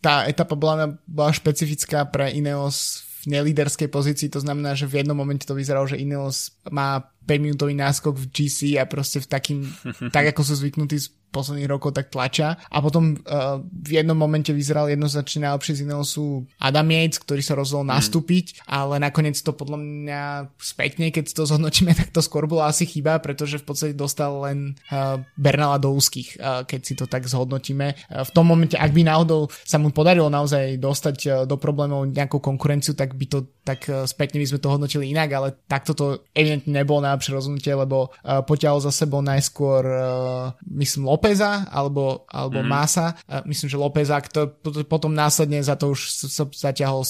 tá 0.04 0.28
etapa 0.28 0.54
bola, 0.60 0.98
bola 1.08 1.32
špecifická 1.32 2.06
pre 2.10 2.34
Ineos 2.36 3.06
v 3.26 3.34
nelíderskej 3.42 3.90
pozícii, 3.90 4.30
to 4.30 4.38
znamená, 4.38 4.78
že 4.78 4.86
v 4.86 5.02
jednom 5.02 5.18
momente 5.18 5.50
to 5.50 5.58
vyzeralo, 5.58 5.90
že 5.90 5.98
Ineos 5.98 6.54
má 6.70 7.10
5 7.26 7.42
minútový 7.42 7.74
náskok 7.74 8.14
v 8.14 8.30
GC 8.30 8.78
a 8.78 8.86
proste 8.86 9.18
v 9.18 9.28
takým, 9.28 9.60
tak 10.16 10.30
ako 10.30 10.46
sú 10.46 10.54
zvyknutí 10.62 11.02
posledných 11.36 11.68
rokov, 11.68 11.92
tak 11.92 12.08
tlačia. 12.08 12.56
A 12.72 12.80
potom 12.80 13.20
uh, 13.28 13.60
v 13.60 14.00
jednom 14.00 14.16
momente 14.16 14.56
vyzeral 14.56 14.88
jednoznačne 14.88 15.52
najlepšie 15.52 15.76
z 15.76 15.84
iného 15.84 16.08
sú 16.08 16.48
Adam 16.56 16.88
Yates, 16.88 17.20
ktorý 17.20 17.44
sa 17.44 17.60
rozhodol 17.60 17.84
mm. 17.84 17.92
nastúpiť, 18.00 18.46
ale 18.72 19.04
nakoniec 19.04 19.36
to 19.36 19.52
podľa 19.52 19.84
mňa 19.84 20.22
spätne, 20.56 21.12
keď 21.12 21.36
to 21.36 21.44
zhodnotíme, 21.44 21.92
tak 22.00 22.16
to 22.16 22.24
skôr 22.24 22.48
bola 22.48 22.72
asi 22.72 22.88
chyba, 22.88 23.20
pretože 23.20 23.60
v 23.60 23.68
podstate 23.68 23.94
dostal 23.94 24.40
len 24.48 24.80
uh, 24.88 25.20
Bernala 25.36 25.76
do 25.76 25.92
úzkých, 25.92 26.40
uh, 26.40 26.64
keď 26.64 26.80
si 26.80 26.94
to 26.96 27.04
tak 27.12 27.28
zhodnotíme. 27.28 27.92
Uh, 28.08 28.24
v 28.24 28.32
tom 28.32 28.48
momente, 28.48 28.80
ak 28.80 28.96
by 28.96 29.04
náhodou 29.04 29.52
sa 29.68 29.76
mu 29.76 29.92
podarilo 29.92 30.32
naozaj 30.32 30.80
dostať 30.80 31.18
uh, 31.28 31.32
do 31.44 31.60
problémov 31.60 32.08
nejakú 32.08 32.40
konkurenciu, 32.40 32.96
tak 32.96 33.18
by 33.20 33.28
to 33.28 33.55
tak 33.66 33.90
uh, 33.90 34.06
spätne 34.06 34.38
by 34.38 34.46
sme 34.46 34.62
to 34.62 34.70
hodnotili 34.70 35.10
inak, 35.10 35.34
ale 35.34 35.58
takto 35.66 35.98
to 35.98 36.06
evidentne 36.38 36.70
nebolo 36.70 37.02
najlepšie 37.02 37.34
rozhodnutie, 37.34 37.74
lebo 37.74 38.14
uh, 38.14 38.46
poťahol 38.46 38.78
za 38.78 38.94
sebou 38.94 39.26
najskôr 39.26 39.82
uh, 39.82 40.54
myslím 40.78 41.10
Lópeza 41.10 41.66
alebo, 41.74 42.30
alebo 42.30 42.62
mm. 42.62 42.68
Masa. 42.70 43.18
Myslím, 43.50 43.74
že 43.74 43.82
Lópeza, 43.82 44.22
to, 44.30 44.54
potom 44.86 45.12
následne 45.12 45.66
za 45.66 45.74
to 45.74 45.98
už 45.98 46.30
sa 46.30 46.46
zaťahol 46.46 47.02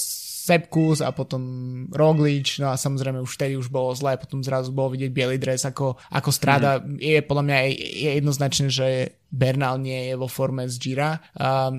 Sepkus 0.46 1.02
a 1.02 1.10
potom 1.10 1.42
Roglič, 1.90 2.62
no 2.62 2.70
a 2.70 2.78
samozrejme 2.78 3.18
už 3.18 3.34
vtedy 3.34 3.58
už 3.58 3.74
bolo 3.74 3.90
zlé, 3.98 4.14
potom 4.14 4.46
zrazu 4.46 4.70
bolo 4.70 4.94
vidieť 4.94 5.10
biely 5.10 5.42
dres 5.42 5.66
ako, 5.66 5.98
ako 6.14 6.30
stráda. 6.30 6.78
Mm. 6.78 7.02
Je 7.02 7.18
podľa 7.26 7.44
mňa 7.50 7.58
je 7.66 8.10
jednoznačné, 8.22 8.68
že 8.70 8.88
Bernal 9.34 9.82
nie 9.82 10.08
je 10.08 10.16
vo 10.16 10.30
forme 10.30 10.70
z 10.70 10.78
Gira. 10.78 11.18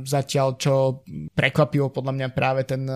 Zatiaľ, 0.02 0.58
čo 0.58 1.06
prekvapilo 1.36 1.92
podľa 1.92 2.12
mňa 2.16 2.28
práve 2.32 2.64
ten 2.64 2.88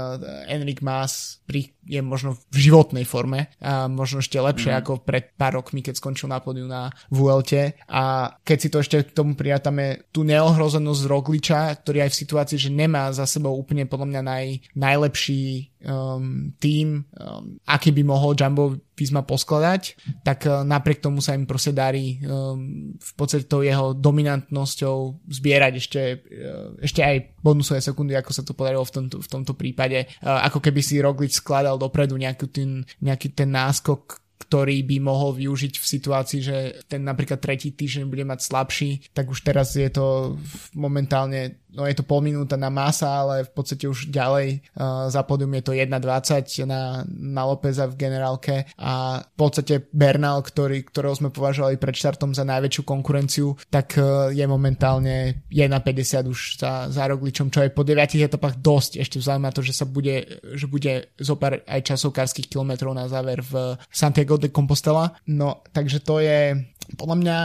Enric 0.48 0.80
Mas 0.80 1.44
je 1.84 2.00
možno 2.00 2.40
v 2.48 2.56
životnej 2.56 3.04
forme 3.04 3.52
a 3.60 3.84
možno 3.84 4.24
ešte 4.24 4.40
lepšie 4.40 4.72
mm. 4.72 4.78
ako 4.80 4.92
pred 5.04 5.36
pár 5.36 5.60
rokmi, 5.60 5.84
keď 5.84 6.00
skončil 6.00 6.32
na 6.32 6.40
podiu 6.40 6.64
na 6.64 6.88
VLT 7.12 7.84
a 7.84 8.32
keď 8.40 8.56
si 8.56 8.68
to 8.72 8.80
ešte 8.80 8.96
k 9.04 9.14
tomu 9.14 9.36
prijatame 9.36 10.08
tú 10.08 10.24
neohrozenosť 10.24 11.02
Rogliča, 11.04 11.60
ktorý 11.84 12.08
aj 12.08 12.10
v 12.16 12.20
situácii, 12.24 12.58
že 12.58 12.70
nemá 12.72 13.12
za 13.12 13.28
sebou 13.28 13.52
úplne 13.52 13.84
podľa 13.84 14.08
mňa 14.08 14.22
naj, 14.24 14.46
najlepší 14.72 15.69
um, 15.84 16.52
tým, 16.60 17.04
um, 17.16 17.56
aký 17.64 17.92
by 17.92 18.02
mohol 18.04 18.36
Jumbo 18.36 18.76
Visma 19.00 19.24
poskladať, 19.24 19.96
tak 20.20 20.44
uh, 20.44 20.60
napriek 20.60 21.00
tomu 21.00 21.24
sa 21.24 21.32
im 21.32 21.48
proste 21.48 21.72
darí 21.72 22.20
um, 22.20 22.92
v 23.00 23.12
podstate 23.16 23.48
tou 23.48 23.64
jeho 23.64 23.96
dominantnosťou 23.96 25.24
zbierať 25.24 25.72
ešte, 25.80 26.02
uh, 26.20 26.76
ešte 26.84 27.00
aj 27.00 27.40
bonusové 27.40 27.80
sekundy, 27.80 28.12
ako 28.12 28.30
sa 28.32 28.44
to 28.44 28.52
podarilo 28.52 28.84
v 28.84 28.92
tomto, 28.92 29.16
v 29.24 29.28
tomto 29.28 29.52
prípade. 29.56 30.04
Uh, 30.20 30.44
ako 30.44 30.60
keby 30.60 30.84
si 30.84 31.00
Roglič 31.00 31.40
skladal 31.40 31.80
dopredu 31.80 32.20
nejaký 32.20 32.46
ten, 32.52 32.84
nejaký 33.00 33.32
ten 33.32 33.48
náskok, 33.48 34.20
ktorý 34.50 34.82
by 34.82 34.96
mohol 35.04 35.36
využiť 35.36 35.78
v 35.78 35.86
situácii, 35.86 36.40
že 36.40 36.56
ten 36.88 37.04
napríklad 37.04 37.38
tretí 37.38 37.70
týždeň 37.70 38.08
bude 38.08 38.24
mať 38.24 38.40
slabší, 38.40 38.90
tak 39.12 39.28
už 39.28 39.44
teraz 39.44 39.76
je 39.76 39.86
to 39.92 40.34
momentálne 40.74 41.60
no 41.74 41.86
je 41.86 41.94
to 41.94 42.04
pol 42.06 42.20
minúta 42.22 42.58
na 42.58 42.68
Masa, 42.68 43.08
ale 43.08 43.46
v 43.46 43.52
podstate 43.54 43.86
už 43.86 44.10
ďalej 44.10 44.62
uh, 44.74 45.06
za 45.10 45.22
podium 45.22 45.54
je 45.58 45.64
to 45.64 45.72
1.20 45.72 46.66
na, 46.66 47.02
na 47.06 47.42
Lópeza 47.46 47.86
v 47.86 47.98
generálke 47.98 48.70
a 48.78 49.22
v 49.22 49.34
podstate 49.36 49.86
Bernal, 49.90 50.42
ktorý, 50.42 50.86
ktorého 50.86 51.14
sme 51.14 51.30
považovali 51.30 51.78
pred 51.78 51.94
štartom 51.94 52.34
za 52.34 52.42
najväčšiu 52.46 52.82
konkurenciu, 52.82 53.54
tak 53.70 53.98
uh, 53.98 54.30
je 54.34 54.44
momentálne 54.46 55.46
1.50 55.50 56.30
už 56.30 56.40
za, 56.60 56.90
za 56.90 57.04
Rogličom, 57.06 57.50
čo 57.50 57.62
je 57.64 57.74
po 57.74 57.86
9 57.86 58.18
etapách 58.20 58.58
dosť, 58.58 59.00
ešte 59.00 59.16
vzhľadom 59.22 59.44
na 59.46 59.54
to, 59.54 59.60
že 59.64 59.74
sa 59.74 59.86
bude, 59.86 60.42
že 60.54 60.66
bude 60.66 61.14
zopár 61.16 61.62
aj 61.64 61.80
časovkárskych 61.86 62.50
kilometrov 62.50 62.92
na 62.92 63.06
záver 63.06 63.40
v 63.40 63.78
Santiago 63.88 64.36
de 64.36 64.50
Compostela. 64.50 65.14
No, 65.26 65.62
takže 65.72 66.02
to 66.02 66.20
je 66.20 66.54
podľa 66.94 67.16
mňa 67.20 67.36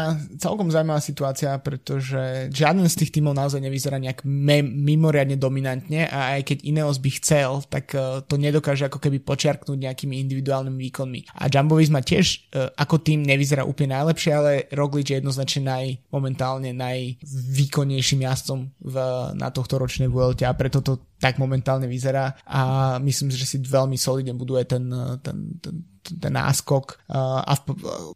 celkom 0.42 0.70
zaujímavá 0.74 1.02
situácia, 1.02 1.54
pretože 1.62 2.50
žiaden 2.50 2.86
z 2.90 3.06
tých 3.06 3.14
tímov 3.20 3.38
naozaj 3.38 3.62
nevyzerá 3.62 3.98
nejak 4.02 4.26
mimoriadne 4.26 5.38
dominantne 5.38 6.10
a 6.10 6.40
aj 6.40 6.54
keď 6.54 6.58
Ineos 6.66 6.98
by 6.98 7.10
chcel, 7.22 7.62
tak 7.68 7.94
uh, 7.94 8.22
to 8.26 8.38
nedokáže 8.38 8.88
ako 8.90 9.02
keby 9.02 9.22
počiarknúť 9.22 9.78
nejakými 9.78 10.22
individuálnymi 10.26 10.80
výkonmi. 10.90 11.20
A 11.38 11.50
Jumbo 11.50 11.78
Visma 11.78 12.02
tiež 12.02 12.52
uh, 12.54 12.72
ako 12.78 13.02
tým 13.02 13.26
nevyzerá 13.26 13.66
úplne 13.66 13.98
najlepšie, 13.98 14.32
ale 14.34 14.52
Roglič 14.74 15.14
je 15.14 15.18
jednoznačne 15.22 15.62
naj, 15.66 15.86
momentálne 16.10 16.72
najvýkonnejším 16.74 18.26
jazdcom 18.26 18.60
v, 18.82 18.96
na 19.38 19.50
tohto 19.50 19.78
ročnej 19.78 20.10
Vuelte 20.10 20.46
a 20.46 20.54
preto 20.54 20.82
to 20.82 21.16
tak 21.20 21.40
momentálne 21.40 21.88
vyzerá 21.88 22.36
a 22.44 22.96
myslím, 23.00 23.32
že 23.32 23.48
si 23.48 23.58
veľmi 23.58 23.96
solidne 23.96 24.36
buduje 24.36 24.68
ten, 24.68 24.84
ten, 25.24 25.38
ten 25.64 25.95
ten 26.14 26.34
náskok 26.34 27.02
uh, 27.10 27.42
a 27.42 27.54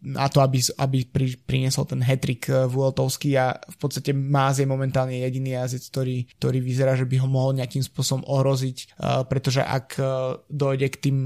na 0.05 0.27
to, 0.29 0.45
aby, 0.45 0.61
aby 0.77 1.05
pri, 1.09 1.27
priniesol 1.41 1.89
ten 1.89 2.01
hetrik 2.05 2.45
uh, 2.49 2.69
Vueltovský 2.69 3.33
a 3.39 3.57
v 3.57 3.77
podstate 3.81 4.13
Máz 4.13 4.61
je 4.61 4.67
momentálne 4.69 5.17
jediný 5.17 5.57
jazdec, 5.57 5.83
ktorý, 5.89 6.17
ktorý 6.37 6.59
vyzerá, 6.61 6.93
že 6.93 7.09
by 7.09 7.15
ho 7.21 7.27
mohol 7.27 7.57
nejakým 7.57 7.81
spôsobom 7.81 8.21
ohroziť, 8.27 8.77
uh, 8.99 9.25
pretože 9.25 9.61
ak 9.65 10.01
dojde 10.49 10.87
k 10.91 10.97
tým 11.01 11.17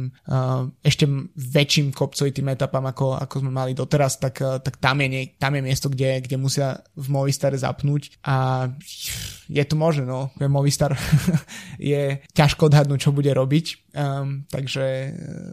ešte 0.84 1.06
väčším 1.36 1.91
kopcovitým 1.95 2.54
etapám, 2.54 2.84
ako, 2.89 3.17
ako 3.19 3.36
sme 3.43 3.52
mali 3.52 3.71
doteraz, 3.76 4.17
tak, 4.17 4.39
tak 4.39 4.76
tam, 4.80 5.02
je, 5.04 5.36
tam 5.36 5.56
je 5.58 5.62
miesto, 5.62 5.88
kde, 5.89 6.23
kde 6.23 6.38
musia 6.39 6.82
v 6.95 7.08
Movistare 7.10 7.58
zapnúť 7.60 8.19
a 8.26 8.67
je 9.54 9.63
to 9.70 9.78
možné, 9.78 10.10
no, 10.10 10.34
Movistar 10.50 10.98
je 11.78 12.26
ťažko 12.34 12.74
odhadnúť, 12.74 13.06
čo 13.06 13.13
bude 13.13 13.30
robiť, 13.30 13.94
um, 13.94 14.50
takže 14.50 14.86
uh, 14.86 15.12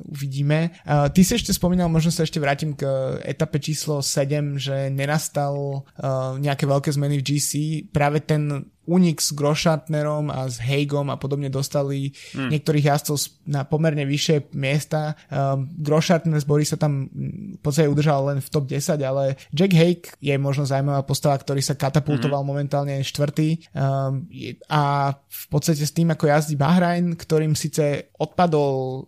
uvidíme. 0.08 0.72
Uh, 0.88 1.12
ty 1.12 1.20
si 1.20 1.36
ešte 1.36 1.52
spomínal, 1.52 1.92
možno 1.92 2.08
sa 2.08 2.24
ešte 2.24 2.40
vrátim 2.40 2.72
k 2.72 2.88
etape 3.20 3.60
číslo 3.60 4.00
7, 4.00 4.56
že 4.56 4.88
nenastal 4.88 5.84
uh, 5.84 6.40
nejaké 6.40 6.64
veľké 6.64 6.88
zmeny 6.96 7.20
v 7.20 7.26
GC. 7.28 7.50
Práve 7.92 8.24
ten 8.24 8.72
únik 8.90 9.22
s 9.22 9.30
Grošatnerom 9.30 10.34
a 10.34 10.50
s 10.50 10.58
Heigom 10.58 11.14
a 11.14 11.16
podobne 11.16 11.46
dostali 11.46 12.10
hmm. 12.34 12.50
niektorých 12.50 12.90
jazdcov 12.90 13.16
na 13.46 13.62
pomerne 13.62 14.02
vyššie 14.02 14.50
miesta. 14.58 15.14
Um, 15.30 15.70
Grošatner 15.78 16.42
z 16.42 16.46
sa 16.66 16.74
tam 16.74 17.06
v 17.54 17.60
podstate 17.62 17.86
udržal 17.86 18.34
len 18.34 18.38
v 18.42 18.48
top 18.50 18.66
10, 18.66 18.98
ale 18.98 19.38
Jack 19.54 19.72
Haig 19.78 20.10
je 20.18 20.34
možno 20.34 20.66
zaujímavá 20.66 21.06
postava, 21.06 21.38
ktorý 21.38 21.62
sa 21.62 21.78
katapultoval 21.78 22.42
hmm. 22.42 22.50
momentálne 22.50 22.96
štvrtý 23.06 23.70
um, 23.70 24.26
a 24.66 25.14
v 25.14 25.46
podstate 25.46 25.86
s 25.86 25.94
tým, 25.94 26.10
ako 26.10 26.26
jazdí 26.26 26.58
Bahrain, 26.58 27.14
ktorým 27.14 27.54
síce 27.54 28.10
odpadol 28.18 28.74
uh, 28.74 29.02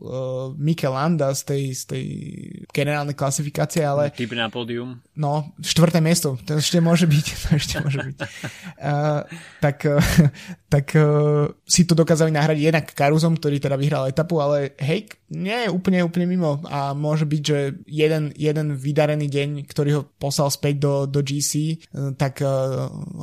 Mikel 0.54 0.94
Landa 0.94 1.34
z 1.34 1.42
tej, 1.42 1.62
z 1.74 1.82
tej 1.90 2.04
generálnej 2.70 3.18
klasifikácie, 3.18 3.82
ale... 3.82 4.14
Typ 4.14 4.30
na 4.38 4.46
pódium. 4.46 5.02
No, 5.18 5.50
štvrté 5.58 5.98
miesto, 5.98 6.38
to 6.46 6.62
ešte 6.62 6.78
môže 6.78 7.10
byť, 7.10 7.26
to 7.42 7.48
ešte 7.58 7.74
môže 7.82 7.98
byť. 8.06 8.16
Uh, 8.78 9.26
tak 9.64 9.71
tak, 9.72 9.88
eh, 9.88 10.28
tak 10.72 10.92
uh, 10.96 11.48
si 11.64 11.88
to 11.88 11.96
dokázali 11.96 12.28
nahradiť 12.32 12.64
jednak 12.68 12.86
Karuzom, 12.92 13.40
ktorý 13.40 13.56
teda 13.56 13.76
vyhral 13.80 14.08
etapu, 14.08 14.40
ale 14.40 14.76
hej, 14.80 15.08
nie 15.32 15.64
je 15.64 15.68
úplne, 15.72 16.04
úplne 16.04 16.28
mimo 16.28 16.60
a 16.68 16.92
môže 16.92 17.24
byť, 17.24 17.42
že 17.42 17.58
jeden, 17.88 18.32
jeden 18.36 18.76
vydarený 18.76 19.28
deň, 19.32 19.48
ktorý 19.64 19.90
ho 19.96 20.02
poslal 20.20 20.52
späť 20.52 20.84
do, 20.84 20.94
do 21.08 21.24
GC, 21.24 21.52
eh, 21.52 21.76
tak 22.16 22.44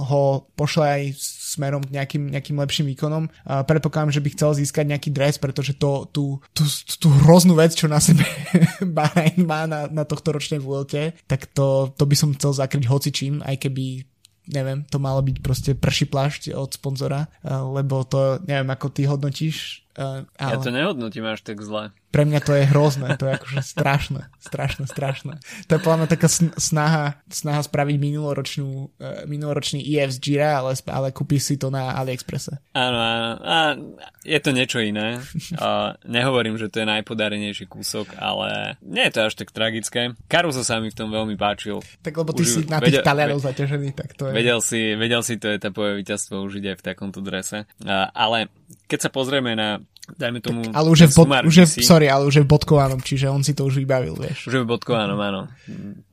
ho 0.10 0.24
pošle 0.58 0.86
aj 0.86 1.04
smerom 1.50 1.82
k 1.82 1.94
nejakým, 1.98 2.24
nejakým 2.30 2.58
lepším 2.62 2.88
výkonom. 2.94 3.26
Uh, 3.44 3.66
predpokladám, 3.66 4.14
že 4.14 4.22
by 4.22 4.30
chcel 4.38 4.52
získať 4.54 4.86
nejaký 4.86 5.10
dres, 5.10 5.42
pretože 5.42 5.76
to, 5.76 6.06
tú, 6.14 6.38
tú, 6.54 6.64
tú 7.02 7.10
hroznú 7.26 7.58
vec, 7.58 7.74
čo 7.74 7.90
na 7.90 7.98
sebe 7.98 8.22
Bahrain 8.98 9.42
má 9.44 9.66
na, 9.66 9.90
na 9.90 10.06
tohto 10.06 10.34
ročnej 10.34 10.62
Vuelte, 10.62 11.18
tak 11.26 11.50
to, 11.52 11.90
to 11.98 12.04
by 12.06 12.16
som 12.16 12.34
chcel 12.38 12.54
zakryť 12.54 12.86
hocičím, 12.86 13.42
aj 13.42 13.66
keby 13.66 14.06
neviem, 14.50 14.86
to 14.90 14.98
malo 14.98 15.22
byť 15.22 15.38
proste 15.40 15.72
prší 15.78 16.10
plášť 16.10 16.42
od 16.58 16.74
sponzora, 16.74 17.30
lebo 17.46 18.02
to, 18.06 18.42
neviem, 18.50 18.70
ako 18.70 18.88
ty 18.90 19.06
hodnotíš 19.06 19.86
Uh, 20.00 20.24
ale... 20.40 20.56
Ja 20.56 20.58
to 20.64 20.72
nehodnotím 20.72 21.28
až 21.28 21.44
tak 21.44 21.60
zle. 21.60 21.92
Pre 22.10 22.24
mňa 22.24 22.40
to 22.40 22.56
je 22.56 22.64
hrozné, 22.72 23.20
to 23.20 23.28
je 23.28 23.36
akože 23.36 23.60
strašné, 23.62 24.32
strašné, 24.40 24.88
strašné. 24.88 25.34
To 25.68 25.72
je 25.76 25.80
podľa 25.84 25.98
mňa 26.00 26.08
taká 26.08 26.32
snaha, 26.56 27.20
snaha 27.28 27.62
spraviť 27.68 28.00
minuloročnú, 28.00 28.96
uh, 28.96 29.28
minuloročný 29.28 29.84
EF 29.84 30.16
z 30.16 30.20
Gira, 30.24 30.64
ale, 30.64 30.80
ale 30.88 31.12
kúpiš 31.12 31.52
si 31.52 31.56
to 31.60 31.68
na 31.68 32.00
AliExpresse. 32.00 32.64
Áno, 32.72 32.96
áno. 32.96 33.30
A 33.44 33.76
je 34.24 34.40
to 34.40 34.56
niečo 34.56 34.80
iné. 34.80 35.20
Uh, 35.60 35.98
nehovorím, 36.08 36.56
že 36.56 36.72
to 36.72 36.80
je 36.80 36.88
najpodarenejší 36.88 37.68
kúsok, 37.68 38.16
ale 38.16 38.80
nie 38.80 39.04
je 39.10 39.12
to 39.12 39.20
až 39.28 39.34
tak 39.36 39.52
tragické. 39.52 40.16
Caruso 40.32 40.64
sa 40.64 40.80
mi 40.80 40.88
v 40.88 40.96
tom 40.96 41.12
veľmi 41.12 41.36
páčil. 41.36 41.84
Tak 42.00 42.16
lebo 42.16 42.32
ty 42.32 42.48
Už, 42.48 42.48
si 42.48 42.60
na 42.64 42.80
tých 42.80 43.02
vedel, 43.02 43.04
Talianov 43.04 43.44
zaťažený, 43.44 43.92
tak 43.92 44.16
to 44.16 44.32
je... 44.32 44.34
Vedel 44.40 44.64
si, 44.64 44.96
vedel 44.96 45.20
si 45.26 45.36
to 45.36 45.52
etapové 45.52 46.00
víťazstvo 46.00 46.40
užiť 46.48 46.64
aj 46.64 46.76
v 46.80 46.84
takomto 46.86 47.20
drese. 47.20 47.68
Uh, 47.84 48.08
ale 48.16 48.48
keď 48.90 49.00
sa 49.06 49.10
pozrieme 49.14 49.54
na 49.54 49.80
dajme 50.18 50.40
tomu... 50.42 50.60
Tak, 50.66 50.74
ale 50.74 50.88
už 50.90 51.00
je, 51.06 51.10
v 51.12 51.16
bod, 51.22 51.28
už 51.46 51.56
je, 51.56 51.66
sorry, 51.86 52.08
ale 52.10 52.26
už 52.26 52.42
je 52.42 52.44
v 52.46 52.50
bodkovanom, 52.50 53.00
čiže 53.04 53.30
on 53.30 53.46
si 53.46 53.54
to 53.54 53.68
už 53.68 53.78
vybavil, 53.78 54.18
vieš. 54.18 54.50
Už 54.50 54.54
je 54.58 54.64
v 54.66 54.70
bodkovanom, 54.70 55.20
áno. 55.20 55.42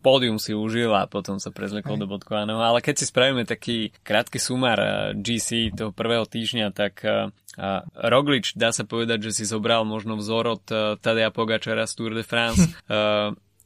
Pódium 0.05 0.37
si 0.37 0.53
užil 0.53 0.93
a 0.93 1.09
potom 1.09 1.41
sa 1.41 1.49
prezlekol 1.49 1.97
do 1.97 2.05
bodkovanom, 2.05 2.61
ale 2.61 2.85
keď 2.85 3.01
si 3.01 3.05
spravíme 3.09 3.49
taký 3.49 3.95
krátky 4.05 4.37
sumár 4.37 4.79
eh, 4.81 4.91
GC 5.17 5.73
toho 5.73 5.91
prvého 5.97 6.29
týždňa, 6.29 6.67
tak 6.77 7.01
uh, 7.07 7.33
Roglič, 7.97 8.59
dá 8.59 8.75
sa 8.75 8.85
povedať, 8.85 9.31
že 9.31 9.43
si 9.43 9.45
zobral 9.49 9.89
možno 9.89 10.19
vzor 10.21 10.61
od 10.61 10.65
uh, 10.69 10.79
Tadea 11.01 11.33
Pogačara 11.33 11.89
z 11.89 11.95
Tour 11.97 12.13
de 12.13 12.25
France. 12.27 12.61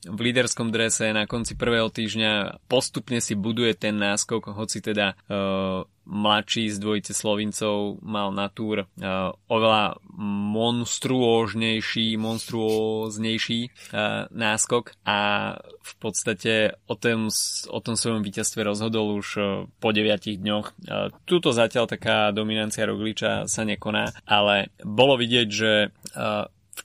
v 0.01 0.21
líderskom 0.33 0.73
drese 0.73 1.13
na 1.13 1.29
konci 1.29 1.61
prvého 1.61 1.93
týždňa 1.93 2.65
postupne 2.73 3.21
si 3.21 3.37
buduje 3.37 3.77
ten 3.77 4.01
náskok, 4.01 4.57
hoci 4.57 4.81
teda 4.81 5.13
uh, 5.29 5.85
mladší 6.11 6.75
z 6.75 6.77
dvojice 6.83 7.15
Slovincov 7.15 8.03
mal 8.03 8.35
na 8.35 8.51
túr 8.51 8.83
uh, 8.83 9.31
oveľa 9.47 10.03
monstruóžnejší, 10.59 12.19
monstruóznejší 12.19 13.61
uh, 13.71 14.27
náskok 14.35 14.99
a 15.07 15.19
v 15.63 15.93
podstate 16.03 16.75
o 16.91 16.99
tom, 16.99 17.31
o 17.71 17.81
tom 17.81 17.95
svojom 17.95 18.27
víťazstve 18.27 18.67
rozhodol 18.67 19.23
už 19.23 19.29
uh, 19.39 19.47
po 19.79 19.95
9 19.95 20.43
dňoch. 20.43 20.67
Tuto 21.25 21.55
zatiaľ 21.55 21.87
taká 21.87 22.35
dominancia 22.35 22.85
Rogliča 22.85 23.47
sa 23.47 23.63
nekoná, 23.63 24.11
ale 24.27 24.75
bolo 24.83 25.15
vidieť, 25.15 25.49
že 25.49 25.95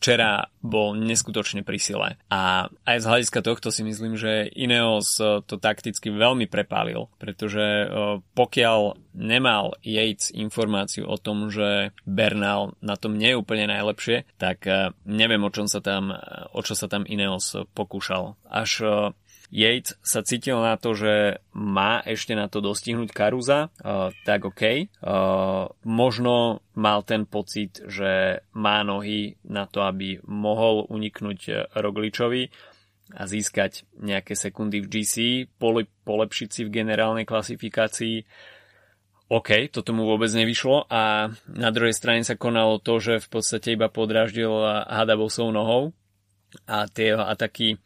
včera 0.06 0.54
bol 0.62 0.94
neskutočne 0.94 1.66
pri 1.66 1.82
sile. 1.82 2.22
A 2.30 2.70
aj 2.86 2.98
z 3.02 3.10
hľadiska 3.10 3.42
tohto 3.42 3.74
si 3.74 3.82
myslím, 3.82 4.14
že 4.14 4.54
Ineos 4.54 5.18
eh, 5.18 5.42
to 5.42 5.58
takticky 5.58 6.14
veľmi 6.14 6.46
prepálil, 6.46 7.10
pretože 7.18 7.58
eh, 7.58 7.90
pokiaľ 8.22 9.02
nemal 9.18 9.74
Yates 9.82 10.30
informáciu 10.30 11.10
o 11.10 11.18
tom, 11.18 11.50
že 11.50 11.90
Bernal 12.06 12.78
na 12.86 13.02
tom 13.02 13.18
nie 13.18 13.34
je 13.34 13.42
úplne 13.42 13.66
najlepšie, 13.66 14.30
tak 14.38 14.70
eh, 14.70 14.94
neviem, 15.10 15.42
o 15.42 15.50
čom 15.50 15.66
sa 15.66 15.82
tam, 15.82 16.14
o 16.54 16.62
čo 16.62 16.78
sa 16.78 16.86
tam 16.86 17.02
Ineos 17.10 17.58
pokúšal. 17.74 18.38
Až 18.46 18.86
Yates 19.54 19.94
sa 20.02 20.26
cítil 20.26 20.58
na 20.58 20.78
to, 20.78 20.98
že 20.98 21.42
má 21.54 22.02
ešte 22.02 22.34
na 22.34 22.50
to 22.50 22.62
dostihnúť 22.66 23.14
Karuza, 23.14 23.70
uh, 23.70 24.10
tak 24.26 24.50
OK. 24.50 24.90
Uh, 25.02 25.70
možno 25.86 26.66
mal 26.74 27.06
ten 27.06 27.30
pocit, 27.30 27.82
že 27.86 28.42
má 28.58 28.82
nohy 28.82 29.38
na 29.46 29.70
to, 29.70 29.86
aby 29.86 30.18
mohol 30.26 30.90
uniknúť 30.90 31.72
Rogličovi 31.78 32.50
a 33.14 33.30
získať 33.30 33.86
nejaké 34.02 34.34
sekundy 34.34 34.82
v 34.82 34.90
GC, 34.90 35.16
polepšiť 36.04 36.50
si 36.50 36.62
v 36.66 36.74
generálnej 36.74 37.30
klasifikácii 37.30 38.26
OK, 39.26 39.74
toto 39.74 39.90
mu 39.90 40.06
vôbec 40.06 40.30
nevyšlo 40.30 40.86
a 40.86 41.34
na 41.50 41.70
druhej 41.74 41.98
strane 41.98 42.22
sa 42.22 42.38
konalo 42.38 42.78
to, 42.78 43.02
že 43.02 43.26
v 43.26 43.28
podstate 43.34 43.74
iba 43.74 43.90
podráždil 43.90 44.54
Hadabosov 44.86 45.50
nohou 45.50 45.98
a 46.70 46.86
tie 46.86 47.14
jeho 47.14 47.26
ataky 47.26 47.82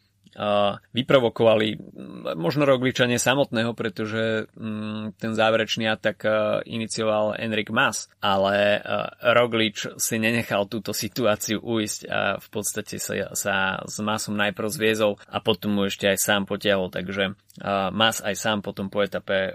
vyprovokovali 0.94 1.80
možno 2.38 2.62
Rogliča 2.64 3.06
samotného, 3.10 3.74
pretože 3.74 4.46
mm, 4.54 5.18
ten 5.18 5.32
záverečný 5.34 5.90
atak 5.90 6.22
inicioval 6.66 7.34
Enrik 7.36 7.74
Mas, 7.74 8.06
ale 8.22 8.78
Roglič 9.20 9.90
si 9.98 10.16
nenechal 10.22 10.70
túto 10.70 10.94
situáciu 10.94 11.58
uísť 11.58 12.00
a 12.06 12.20
v 12.38 12.48
podstate 12.50 13.02
sa, 13.02 13.34
sa 13.34 13.54
s 13.84 13.98
Masom 13.98 14.38
najprv 14.38 14.68
zviezol 14.70 15.18
a 15.26 15.42
potom 15.42 15.74
mu 15.76 15.82
ešte 15.88 16.06
aj 16.06 16.18
sám 16.18 16.42
potiahol, 16.46 16.92
takže 16.92 17.34
Mas 17.92 18.24
aj 18.24 18.34
sám 18.38 18.58
potom 18.64 18.88
po 18.88 19.04
etape 19.04 19.52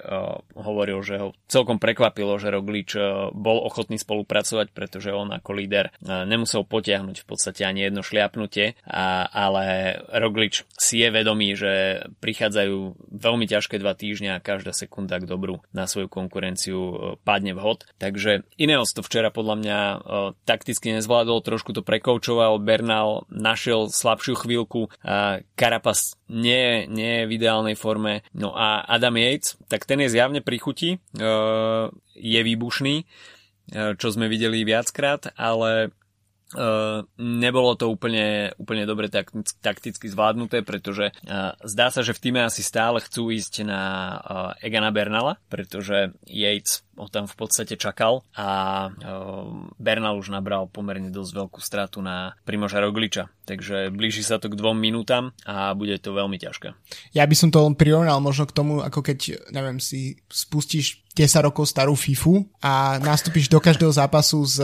hovoril, 0.53 1.01
že 1.01 1.17
ho 1.17 1.33
celkom 1.49 1.81
prekvapilo, 1.81 2.37
že 2.37 2.53
Roglič 2.53 2.93
bol 3.33 3.63
ochotný 3.65 3.97
spolupracovať, 3.97 4.75
pretože 4.75 5.09
on 5.15 5.33
ako 5.33 5.51
líder 5.55 5.89
nemusel 6.03 6.67
potiahnuť 6.67 7.23
v 7.23 7.27
podstate 7.27 7.65
ani 7.65 7.87
jedno 7.87 8.05
šliapnutie, 8.05 8.77
ale 8.85 9.97
Roglič 10.11 10.67
si 10.75 10.99
je 10.99 11.07
vedomý, 11.07 11.55
že 11.55 12.03
prichádzajú 12.19 12.99
veľmi 13.15 13.45
ťažké 13.47 13.79
dva 13.79 13.95
týždňa 13.95 14.37
a 14.37 14.43
každá 14.43 14.75
sekunda 14.75 15.19
k 15.23 15.27
dobru 15.27 15.63
na 15.71 15.87
svoju 15.87 16.11
konkurenciu 16.11 16.79
e, 16.79 16.95
padne 17.23 17.55
vhod. 17.55 17.87
Takže 17.95 18.43
Ineos 18.59 18.91
to 18.91 18.99
včera 18.99 19.31
podľa 19.31 19.55
mňa 19.55 19.79
e, 19.79 19.97
takticky 20.43 20.91
nezvládol, 20.99 21.39
trošku 21.47 21.71
to 21.71 21.79
prekoučoval, 21.79 22.59
Bernal 22.59 23.23
našiel 23.31 23.87
slabšiu 23.87 24.35
chvíľku, 24.35 24.91
Karapas 25.55 26.19
nie, 26.27 26.89
nie 26.91 27.23
je 27.23 27.27
v 27.27 27.35
ideálnej 27.39 27.75
forme. 27.79 28.27
No 28.35 28.51
a 28.51 28.83
Adam 28.83 29.15
Yates, 29.15 29.55
tak 29.71 29.87
ten 29.87 30.03
je 30.03 30.11
zjavne 30.11 30.43
pri 30.43 30.59
chuti, 30.59 30.89
e, 30.95 30.97
je 32.15 32.41
výbušný, 32.43 32.95
čo 33.73 34.07
sme 34.13 34.29
videli 34.29 34.61
viackrát, 34.61 35.33
ale 35.33 35.89
Uh, 36.55 37.03
nebolo 37.19 37.75
to 37.75 37.91
úplne, 37.91 38.55
úplne 38.55 38.87
dobre 38.87 39.11
takticky 39.59 40.07
zvládnuté, 40.07 40.63
pretože 40.63 41.11
uh, 41.11 41.51
zdá 41.67 41.91
sa, 41.91 41.99
že 41.99 42.15
v 42.15 42.23
týme 42.23 42.41
asi 42.47 42.63
stále 42.63 43.03
chcú 43.03 43.27
ísť 43.27 43.67
na 43.67 43.81
uh, 44.15 44.63
Egana 44.63 44.95
Bernala, 44.95 45.35
pretože 45.51 46.15
Yates 46.23 46.87
ho 46.95 47.11
tam 47.11 47.27
v 47.27 47.35
podstate 47.35 47.75
čakal 47.75 48.23
a 48.39 48.47
Bernal 49.75 50.15
už 50.15 50.31
nabral 50.31 50.71
pomerne 50.71 51.11
dosť 51.11 51.31
veľkú 51.35 51.59
stratu 51.59 51.99
na 51.99 52.39
Primoža 52.47 52.79
Rogliča. 52.79 53.27
Takže 53.43 53.91
blíži 53.91 54.23
sa 54.23 54.39
to 54.39 54.47
k 54.47 54.57
dvom 54.57 54.79
minútam 54.79 55.35
a 55.43 55.75
bude 55.75 55.99
to 55.99 56.15
veľmi 56.15 56.39
ťažké. 56.39 56.71
Ja 57.11 57.27
by 57.27 57.35
som 57.35 57.51
to 57.51 57.61
len 57.61 57.75
prirovnal 57.75 58.23
možno 58.23 58.47
k 58.47 58.55
tomu, 58.55 58.79
ako 58.79 59.03
keď, 59.03 59.51
neviem, 59.51 59.77
si 59.83 60.23
spustíš 60.31 61.03
10 61.13 61.47
rokov 61.47 61.67
starú 61.67 61.93
FIFU 61.93 62.47
a 62.63 62.97
nastúpiš 62.99 63.51
do 63.51 63.59
každého 63.59 63.91
zápasu 63.91 64.43
s 64.47 64.57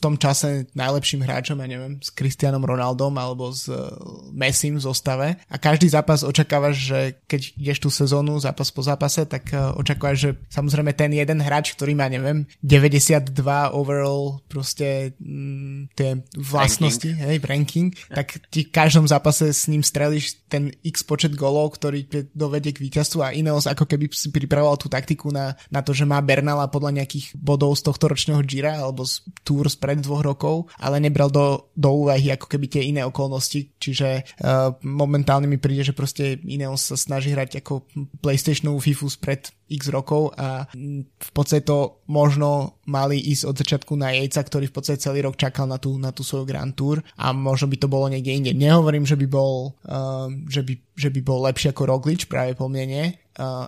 tom 0.00 0.16
čase 0.16 0.66
najlepším 0.72 1.22
hráčom, 1.22 1.60
ja 1.60 1.68
neviem, 1.68 2.00
s 2.00 2.08
Cristianom 2.10 2.64
Ronaldom 2.64 3.12
alebo 3.20 3.52
s 3.52 3.68
uh, 3.68 3.92
Messim 4.32 4.80
v 4.80 4.82
zostave 4.82 5.36
a 5.46 5.56
každý 5.60 5.92
zápas 5.92 6.24
očakávaš, 6.24 6.76
že 6.80 7.00
keď 7.28 7.40
ideš 7.60 7.78
tú 7.84 7.88
sezónu 7.92 8.40
zápas 8.40 8.72
po 8.72 8.80
zápase, 8.80 9.28
tak 9.28 9.52
uh, 9.52 9.76
očakávaš, 9.76 10.16
že 10.18 10.30
samozrejme 10.48 10.96
ten 10.96 11.12
jeden 11.12 11.38
hráč, 11.44 11.76
ktorý 11.76 11.92
má, 11.92 12.08
neviem, 12.08 12.48
92 12.64 13.36
overall 13.76 14.40
proste 14.48 15.12
mm, 15.20 15.92
tie 15.94 16.24
vlastnosti, 16.34 17.12
ranking. 17.12 17.24
hej, 17.28 17.36
ranking, 17.44 17.88
tak 18.08 18.40
ti 18.48 18.64
v 18.66 18.72
každom 18.72 19.04
zápase 19.04 19.52
s 19.52 19.68
ním 19.68 19.84
strelíš 19.84 20.40
ten 20.48 20.72
x 20.82 21.04
počet 21.04 21.36
golov, 21.36 21.76
ktorý 21.76 22.08
dovedie 22.32 22.74
k 22.74 22.82
víťazstvu 22.82 23.20
a 23.20 23.34
Ineos 23.36 23.68
ako 23.68 23.86
keby 23.86 24.10
si 24.10 24.32
pripravoval 24.32 24.80
tú 24.80 24.88
taktiku 24.90 25.30
na, 25.30 25.54
na 25.68 25.84
to, 25.84 25.92
že 25.92 26.08
má 26.08 26.18
Bernala 26.24 26.66
podľa 26.66 27.02
nejakých 27.02 27.36
bodov 27.36 27.76
z 27.78 27.86
tohto 27.86 28.10
ročného 28.10 28.40
Gira 28.42 28.80
alebo 28.80 29.06
z 29.06 29.22
Tour 29.44 29.66
pred 29.90 30.06
dvoch 30.06 30.22
rokov, 30.22 30.70
ale 30.78 31.02
nebral 31.02 31.34
do, 31.34 31.74
do 31.74 31.90
úvahy 32.06 32.30
ako 32.30 32.46
keby 32.46 32.70
tie 32.70 32.86
iné 32.86 33.02
okolnosti, 33.02 33.74
čiže 33.82 34.22
uh, 34.22 34.70
momentálne 34.86 35.50
mi 35.50 35.58
príde, 35.58 35.82
že 35.82 35.90
proste 35.90 36.38
Ineos 36.46 36.86
sa 36.86 36.94
snaží 36.94 37.34
hrať 37.34 37.58
ako 37.58 37.82
PlayStationovú 38.22 38.78
FIFU 38.78 39.10
spred 39.10 39.50
x 39.66 39.90
rokov 39.90 40.34
a 40.38 40.70
v 40.70 41.30
podstate 41.34 41.66
to 41.66 42.02
možno 42.06 42.78
mali 42.86 43.18
ísť 43.18 43.44
od 43.46 43.54
začiatku 43.58 43.92
na 43.98 44.14
Jejca, 44.14 44.46
ktorý 44.46 44.70
v 44.70 44.74
podstate 44.74 45.02
celý 45.02 45.26
rok 45.26 45.34
čakal 45.34 45.66
na 45.66 45.78
tú, 45.78 45.98
na 45.98 46.14
tú 46.14 46.22
svoju 46.22 46.46
Grand 46.46 46.74
Tour 46.74 47.02
a 47.18 47.34
možno 47.34 47.66
by 47.70 47.76
to 47.78 47.90
bolo 47.90 48.06
niekde 48.10 48.30
inde. 48.30 48.52
Nehovorím, 48.54 49.06
že 49.06 49.18
by 49.18 49.26
bol, 49.26 49.74
uh, 49.90 50.30
že 50.46 50.62
by, 50.62 50.74
že 50.94 51.10
by 51.10 51.20
bol 51.22 51.42
lepší 51.46 51.74
ako 51.74 51.86
Roglič, 51.86 52.30
práve 52.30 52.54
po 52.54 52.70
mne 52.70 52.84
nie, 52.86 53.06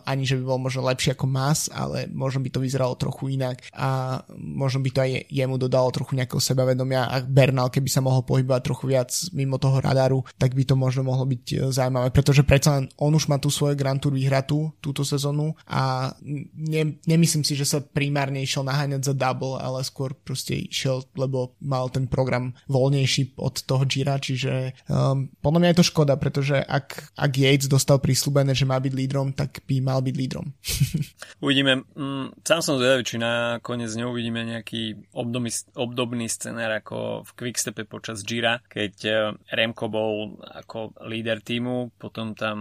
ani 0.04 0.24
že 0.26 0.38
by 0.38 0.42
bol 0.44 0.58
možno 0.58 0.86
lepší 0.86 1.14
ako 1.14 1.26
Mas, 1.28 1.70
ale 1.70 2.10
možno 2.10 2.42
by 2.42 2.50
to 2.50 2.62
vyzeralo 2.62 2.94
trochu 2.98 3.36
inak. 3.36 3.62
A 3.76 4.20
možno 4.36 4.82
by 4.82 4.90
to 4.90 5.00
aj 5.04 5.12
jemu 5.28 5.56
dodalo 5.58 5.88
trochu 5.94 6.18
nejakého 6.18 6.42
sebavedomia. 6.42 7.08
A 7.08 7.22
Bernal, 7.22 7.70
keby 7.70 7.88
sa 7.88 8.04
mohol 8.04 8.26
pohybovať 8.26 8.62
trochu 8.62 8.84
viac 8.90 9.10
mimo 9.32 9.56
toho 9.56 9.78
radaru, 9.78 10.24
tak 10.38 10.56
by 10.56 10.64
to 10.66 10.74
možno 10.74 11.06
mohlo 11.06 11.24
byť 11.28 11.44
uh, 11.52 11.58
zaujímavé, 11.70 12.08
pretože 12.10 12.42
predsa 12.46 12.80
len 12.80 12.86
on 12.98 13.12
už 13.14 13.28
má 13.28 13.36
tú 13.38 13.48
svoju 13.48 13.74
Grand 13.76 13.98
Tour 13.98 14.14
vyhratú 14.14 14.72
túto 14.78 15.02
sezónu. 15.02 15.54
A 15.66 16.14
ne, 16.54 16.98
nemyslím 17.04 17.44
si, 17.44 17.58
že 17.58 17.68
sa 17.68 17.78
primárne 17.82 18.40
išiel 18.42 18.64
naháňať 18.66 19.12
za 19.12 19.14
double, 19.16 19.58
ale 19.58 19.82
skôr 19.84 20.14
proste 20.14 20.54
išiel, 20.54 21.04
lebo 21.18 21.54
mal 21.60 21.88
ten 21.92 22.06
program 22.06 22.54
voľnejší 22.70 23.36
od 23.36 23.64
toho 23.64 23.84
Gira, 23.84 24.16
čiže 24.16 24.72
um, 24.88 25.28
podľa 25.42 25.58
mňa 25.60 25.70
je 25.72 25.78
to 25.78 25.90
škoda, 25.90 26.14
pretože 26.16 26.56
ak, 26.56 27.12
ak 27.18 27.32
Yates 27.34 27.68
dostal 27.68 27.98
prísľubené, 27.98 28.56
že 28.56 28.68
má 28.68 28.78
byť 28.78 28.92
lídrom, 28.94 29.34
tak 29.34 29.51
by 29.66 29.76
mal 29.84 30.00
byť 30.00 30.14
lídrom. 30.16 30.46
uvidíme. 31.44 31.82
Mm, 31.98 32.38
sám 32.46 32.60
som 32.62 32.78
zvedavý, 32.78 33.02
či 33.02 33.18
nakoniec 33.18 33.90
neuvidíme 33.92 34.46
nejaký 34.46 35.12
obdobný, 35.12 35.50
obdobný 35.74 36.30
scenár 36.30 36.78
ako 36.78 37.26
v 37.26 37.30
Quickstepe 37.36 37.84
počas 37.84 38.22
Gira, 38.22 38.62
keď 38.70 38.94
uh, 39.10 39.14
Remko 39.50 39.90
bol 39.90 40.38
ako 40.38 40.94
líder 41.04 41.42
týmu, 41.42 41.90
potom 41.98 42.38
tam 42.38 42.58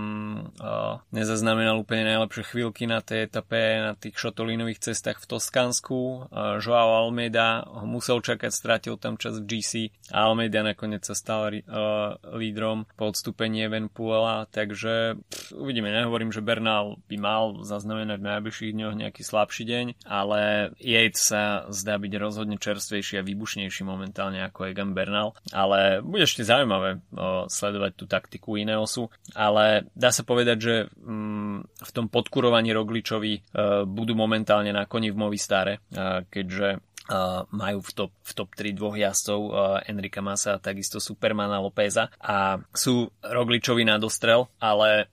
uh, 0.57 0.99
nezaznamenal 1.13 1.85
úplne 1.85 2.09
najlepšie 2.09 2.43
chvíľky 2.57 2.89
na 2.89 3.05
tej 3.05 3.29
etape, 3.29 3.61
na 3.79 3.93
tých 3.93 4.17
šotolínových 4.17 4.91
cestách 4.91 5.21
v 5.21 5.29
Toskánsku. 5.37 6.27
Uh, 6.27 6.57
Joao 6.57 7.05
Almeida 7.05 7.61
ho 7.63 7.85
musel 7.85 8.19
čakať, 8.19 8.49
strátil 8.49 8.97
tam 8.97 9.21
čas 9.21 9.37
v 9.37 9.45
GC 9.45 9.71
a 10.09 10.25
Almeida 10.25 10.65
nakoniec 10.65 11.05
sa 11.05 11.13
stal 11.13 11.53
uh, 11.53 12.17
lídrom 12.33 12.89
po 12.97 13.13
odstúpení 13.13 13.69
Evenpuela, 13.69 14.49
takže 14.49 15.21
pff, 15.21 15.53
uvidíme, 15.53 15.93
nehovorím, 15.93 16.33
že 16.33 16.41
Bernal 16.41 16.80
by 17.07 17.17
mal 17.17 17.43
zaznamenať 17.63 18.17
v 18.21 18.29
najbližších 18.29 18.75
dňoch 18.75 18.95
nejaký 18.97 19.21
slabší 19.23 19.63
deň, 19.67 19.85
ale 20.07 20.71
Yates 20.81 21.31
sa 21.31 21.69
zdá 21.69 21.97
byť 21.97 22.13
rozhodne 22.17 22.57
čerstvejší 22.57 23.21
a 23.21 23.25
výbušnejší 23.25 23.81
momentálne 23.85 24.41
ako 24.45 24.69
Egan 24.71 24.97
Bernal, 24.97 25.37
ale 25.53 26.03
bude 26.03 26.25
ešte 26.25 26.45
zaujímavé 26.45 26.99
uh, 26.99 27.45
sledovať 27.47 27.91
tú 27.97 28.05
taktiku 28.09 28.57
Ineosu, 28.57 29.09
ale 29.37 29.89
dá 29.93 30.09
sa 30.09 30.25
povedať, 30.25 30.57
že 30.59 30.75
um, 31.01 31.63
v 31.63 31.91
tom 31.93 32.07
podkurovaní 32.07 32.73
Rogličovi 32.75 33.33
uh, 33.37 33.41
budú 33.85 34.13
momentálne 34.17 34.73
na 34.73 34.85
koni 34.89 35.13
v 35.13 35.19
Movistare, 35.19 35.73
uh, 35.93 36.25
keďže 36.27 36.81
Uh, 37.11 37.43
majú 37.49 37.81
v 37.81 37.91
top, 37.97 38.11
v 38.23 38.31
top 38.37 38.49
3 38.55 38.77
dvoch 38.77 38.93
jazdcov 38.93 39.39
uh, 39.49 39.81
Enrika 39.89 40.21
Masa 40.21 40.55
a 40.55 40.61
takisto 40.61 41.01
Supermana 41.01 41.57
Lópeza. 41.57 42.13
A 42.21 42.61
sú 42.71 43.09
Rogličovi 43.25 43.83
na 43.83 43.97
dostrel, 43.97 44.45
ale 44.61 45.09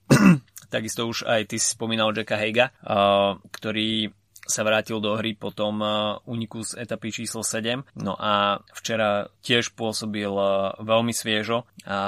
takisto 0.69 1.09
už 1.09 1.25
aj 1.25 1.49
ty 1.49 1.57
si 1.57 1.73
spomínal 1.73 2.13
Jacka 2.13 2.37
Heiga, 2.37 2.71
ktorý 3.49 4.13
sa 4.49 4.65
vrátil 4.65 4.97
do 4.97 5.13
hry 5.13 5.37
po 5.37 5.53
tom 5.53 5.77
úniku 6.25 6.65
z 6.65 6.81
etapy 6.81 7.13
číslo 7.13 7.45
7. 7.45 7.85
No 8.01 8.17
a 8.17 8.57
včera 8.73 9.29
tiež 9.45 9.77
pôsobil 9.77 10.33
veľmi 10.81 11.13
sviežo 11.13 11.69
a 11.85 12.01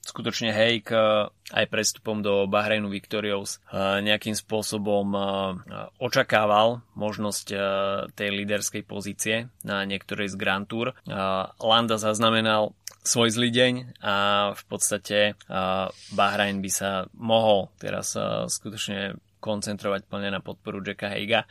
skutočne 0.00 0.56
Hejk 0.56 0.88
aj 1.52 1.68
prestupom 1.68 2.24
do 2.24 2.48
Bahreinu 2.48 2.88
Victorious 2.88 3.60
nejakým 3.76 4.32
spôsobom 4.32 5.12
očakával 6.00 6.80
možnosť 6.96 7.46
tej 8.16 8.28
líderskej 8.32 8.82
pozície 8.88 9.52
na 9.60 9.84
niektorej 9.84 10.32
z 10.32 10.40
Grand 10.40 10.64
Tour. 10.64 10.96
Landa 11.60 12.00
zaznamenal 12.00 12.72
svoj 13.04 13.36
zlý 13.36 13.52
deň 13.52 14.00
a 14.00 14.16
v 14.56 14.62
podstate 14.64 15.36
Bahrain 16.16 16.64
by 16.64 16.70
sa 16.72 17.04
mohol 17.12 17.68
teraz 17.76 18.16
skutočne 18.48 19.20
koncentrovať 19.44 20.08
plne 20.08 20.32
na 20.32 20.40
podporu 20.40 20.80
Jacka 20.80 21.12
Heiga. 21.12 21.44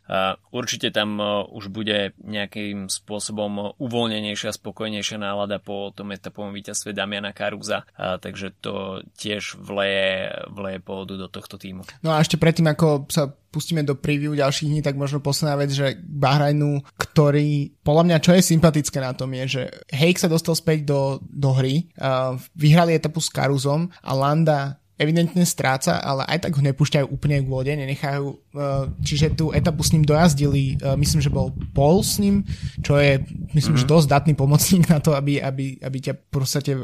Určite 0.50 0.90
tam 0.90 1.22
už 1.54 1.70
bude 1.70 2.18
nejakým 2.26 2.90
spôsobom 2.90 3.78
uvoľnenejšia, 3.78 4.50
spokojnejšia 4.58 5.22
nálada 5.22 5.62
po 5.62 5.94
tom 5.94 6.10
etapovom 6.10 6.50
víťazstve 6.50 6.98
Damiana 6.98 7.38
Karuza, 7.38 7.86
takže 7.94 8.58
to 8.58 9.06
tiež 9.14 9.62
vleje, 9.62 10.34
vleje 10.50 10.82
pohodu 10.82 11.14
do 11.22 11.28
tohto 11.30 11.62
týmu. 11.62 11.86
No 12.02 12.18
a 12.18 12.26
ešte 12.26 12.42
predtým, 12.42 12.66
ako 12.74 13.06
sa 13.14 13.30
pustíme 13.30 13.86
do 13.86 13.94
preview 13.94 14.34
ďalších 14.34 14.66
dní, 14.66 14.82
tak 14.82 14.98
možno 14.98 15.22
posledná 15.22 15.54
vec, 15.54 15.70
že 15.70 15.94
Bahrajnu, 16.02 16.82
ktorý, 16.98 17.78
podľa 17.86 18.04
mňa, 18.10 18.18
čo 18.26 18.34
je 18.34 18.50
sympatické 18.50 18.98
na 18.98 19.14
tom 19.14 19.30
je, 19.38 19.46
že 19.46 19.64
Hake 19.94 20.18
sa 20.18 20.26
dostal 20.26 20.58
späť 20.58 20.90
do, 20.90 21.22
do 21.22 21.54
hry, 21.54 21.86
uh, 22.02 22.34
vyhrali 22.58 22.98
etapu 22.98 23.22
s 23.22 23.30
Karuzom 23.30 23.94
a 24.02 24.12
Landa 24.18 24.82
evidentne 24.98 25.42
stráca, 25.44 25.98
ale 25.98 26.24
aj 26.30 26.48
tak 26.48 26.54
ho 26.54 26.62
nepúšťajú 26.62 27.06
úplne 27.10 27.42
k 27.42 27.50
vode, 27.50 27.74
nenechajú, 27.74 28.26
uh, 28.30 28.86
čiže 29.02 29.34
tú 29.34 29.50
etapu 29.50 29.82
s 29.82 29.92
ním 29.92 30.06
dojazdili, 30.06 30.78
uh, 30.80 30.94
myslím, 30.94 31.22
že 31.22 31.34
bol 31.34 31.50
Paul 31.74 32.06
s 32.06 32.22
ním, 32.22 32.46
čo 32.86 33.02
je, 33.02 33.26
myslím, 33.58 33.74
mm-hmm. 33.74 33.90
že 33.90 33.94
dosť 33.94 34.08
datný 34.08 34.34
pomocník 34.38 34.86
na 34.94 35.02
to, 35.02 35.18
aby, 35.18 35.42
aby, 35.42 35.82
aby 35.82 35.98
ťa 35.98 36.14
proste 36.30 36.78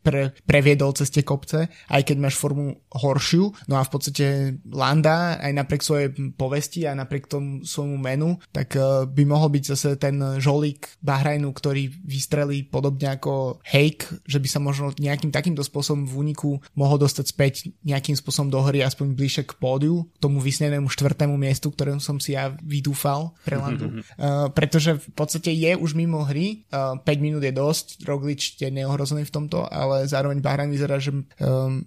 pre, 0.00 0.32
previedol 0.48 0.96
cez 0.96 1.12
tie 1.12 1.22
kopce, 1.22 1.68
aj 1.68 2.02
keď 2.02 2.16
máš 2.16 2.40
formu 2.40 2.80
horšiu, 2.88 3.52
no 3.68 3.74
a 3.76 3.84
v 3.84 3.90
podstate 3.92 4.26
Landa, 4.72 5.36
aj 5.36 5.52
napriek 5.52 5.82
svojej 5.84 6.08
povesti, 6.34 6.88
aj 6.88 7.04
napriek 7.04 7.28
tomu 7.28 7.62
svojmu 7.64 7.96
menu, 8.00 8.40
tak 8.52 8.76
by 9.12 9.22
mohol 9.28 9.52
byť 9.52 9.64
zase 9.76 9.88
ten 10.00 10.16
žolík 10.40 10.98
Bahrajnu, 11.04 11.52
ktorý 11.52 11.92
vystrelí 12.04 12.64
podobne 12.66 13.16
ako 13.16 13.60
Hake, 13.66 14.24
že 14.24 14.40
by 14.40 14.48
sa 14.48 14.60
možno 14.62 14.92
nejakým 14.96 15.30
takýmto 15.30 15.62
spôsobom 15.66 16.06
v 16.06 16.14
úniku 16.16 16.58
mohol 16.74 16.96
dostať 17.00 17.25
späť 17.30 17.70
nejakým 17.86 18.14
spôsobom 18.18 18.48
do 18.50 18.60
hry, 18.62 18.82
aspoň 18.82 19.14
bližšie 19.14 19.44
k 19.48 19.56
pódiu, 19.56 20.06
tomu 20.18 20.42
vysnenému 20.42 20.90
štvrtému 20.90 21.34
miestu, 21.38 21.70
ktorému 21.70 22.02
som 22.02 22.18
si 22.18 22.34
ja 22.34 22.52
vydúfal 22.60 23.32
pre 23.46 23.56
Landu. 23.56 24.02
uh, 24.02 24.50
pretože 24.50 24.98
v 24.98 25.10
podstate 25.14 25.54
je 25.54 25.72
už 25.78 25.94
mimo 25.94 26.26
hry, 26.26 26.66
uh, 26.74 26.98
5 27.00 27.24
minút 27.24 27.42
je 27.46 27.54
dosť, 27.54 28.02
Roglič 28.04 28.58
je 28.58 28.68
neohrozený 28.68 29.24
v 29.24 29.34
tomto, 29.34 29.64
ale 29.70 30.10
zároveň 30.10 30.42
Bahrain 30.42 30.70
vyzerá, 30.70 30.98
že 30.98 31.14
um, 31.14 31.24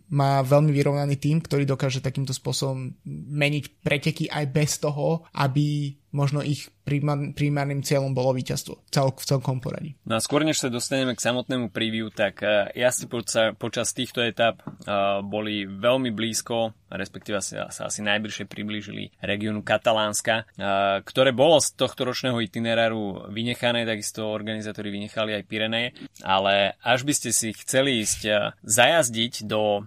má 0.09 0.39
veľmi 0.41 0.71
vyrovnaný 0.71 1.19
tým, 1.19 1.43
ktorý 1.43 1.67
dokáže 1.67 1.99
takýmto 1.99 2.31
spôsobom 2.31 2.95
meniť 3.29 3.83
preteky 3.83 4.31
aj 4.31 4.45
bez 4.49 4.79
toho, 4.79 5.27
aby 5.35 5.98
možno 6.11 6.41
ich 6.41 6.69
primárnym 7.37 7.85
cieľom 7.85 8.17
bolo 8.17 8.33
víťazstvo 8.33 8.81
v 8.89 9.25
celkom 9.29 9.61
poradí. 9.61 9.93
No 10.09 10.17
a 10.17 10.23
skôr 10.23 10.41
než 10.41 10.57
sa 10.57 10.73
dostaneme 10.73 11.13
k 11.13 11.21
samotnému 11.21 11.69
preview, 11.69 12.09
tak 12.09 12.41
uh, 12.41 12.65
jazdci 12.73 13.05
poča, 13.05 13.43
počas 13.53 13.93
týchto 13.93 14.25
etap 14.25 14.65
uh, 14.65 15.21
boli 15.21 15.69
veľmi 15.69 16.09
blízko, 16.09 16.73
respektíve 16.89 17.37
sa, 17.45 17.69
sa 17.69 17.93
asi 17.93 18.01
najbližšie 18.01 18.49
priblížili 18.49 19.13
regiónu 19.21 19.61
Katalánska, 19.61 20.49
uh, 20.49 21.05
ktoré 21.05 21.29
bolo 21.29 21.61
z 21.61 21.77
tohto 21.77 22.09
ročného 22.09 22.41
itineráru 22.41 23.29
vynechané, 23.29 23.85
takisto 23.85 24.33
organizátori 24.33 24.89
vynechali 24.89 25.37
aj 25.37 25.43
Pireneje, 25.45 25.93
ale 26.25 26.73
až 26.81 27.05
by 27.05 27.13
ste 27.13 27.29
si 27.29 27.53
chceli 27.53 28.01
ísť 28.01 28.21
zajazdiť 28.65 29.45
do 29.45 29.85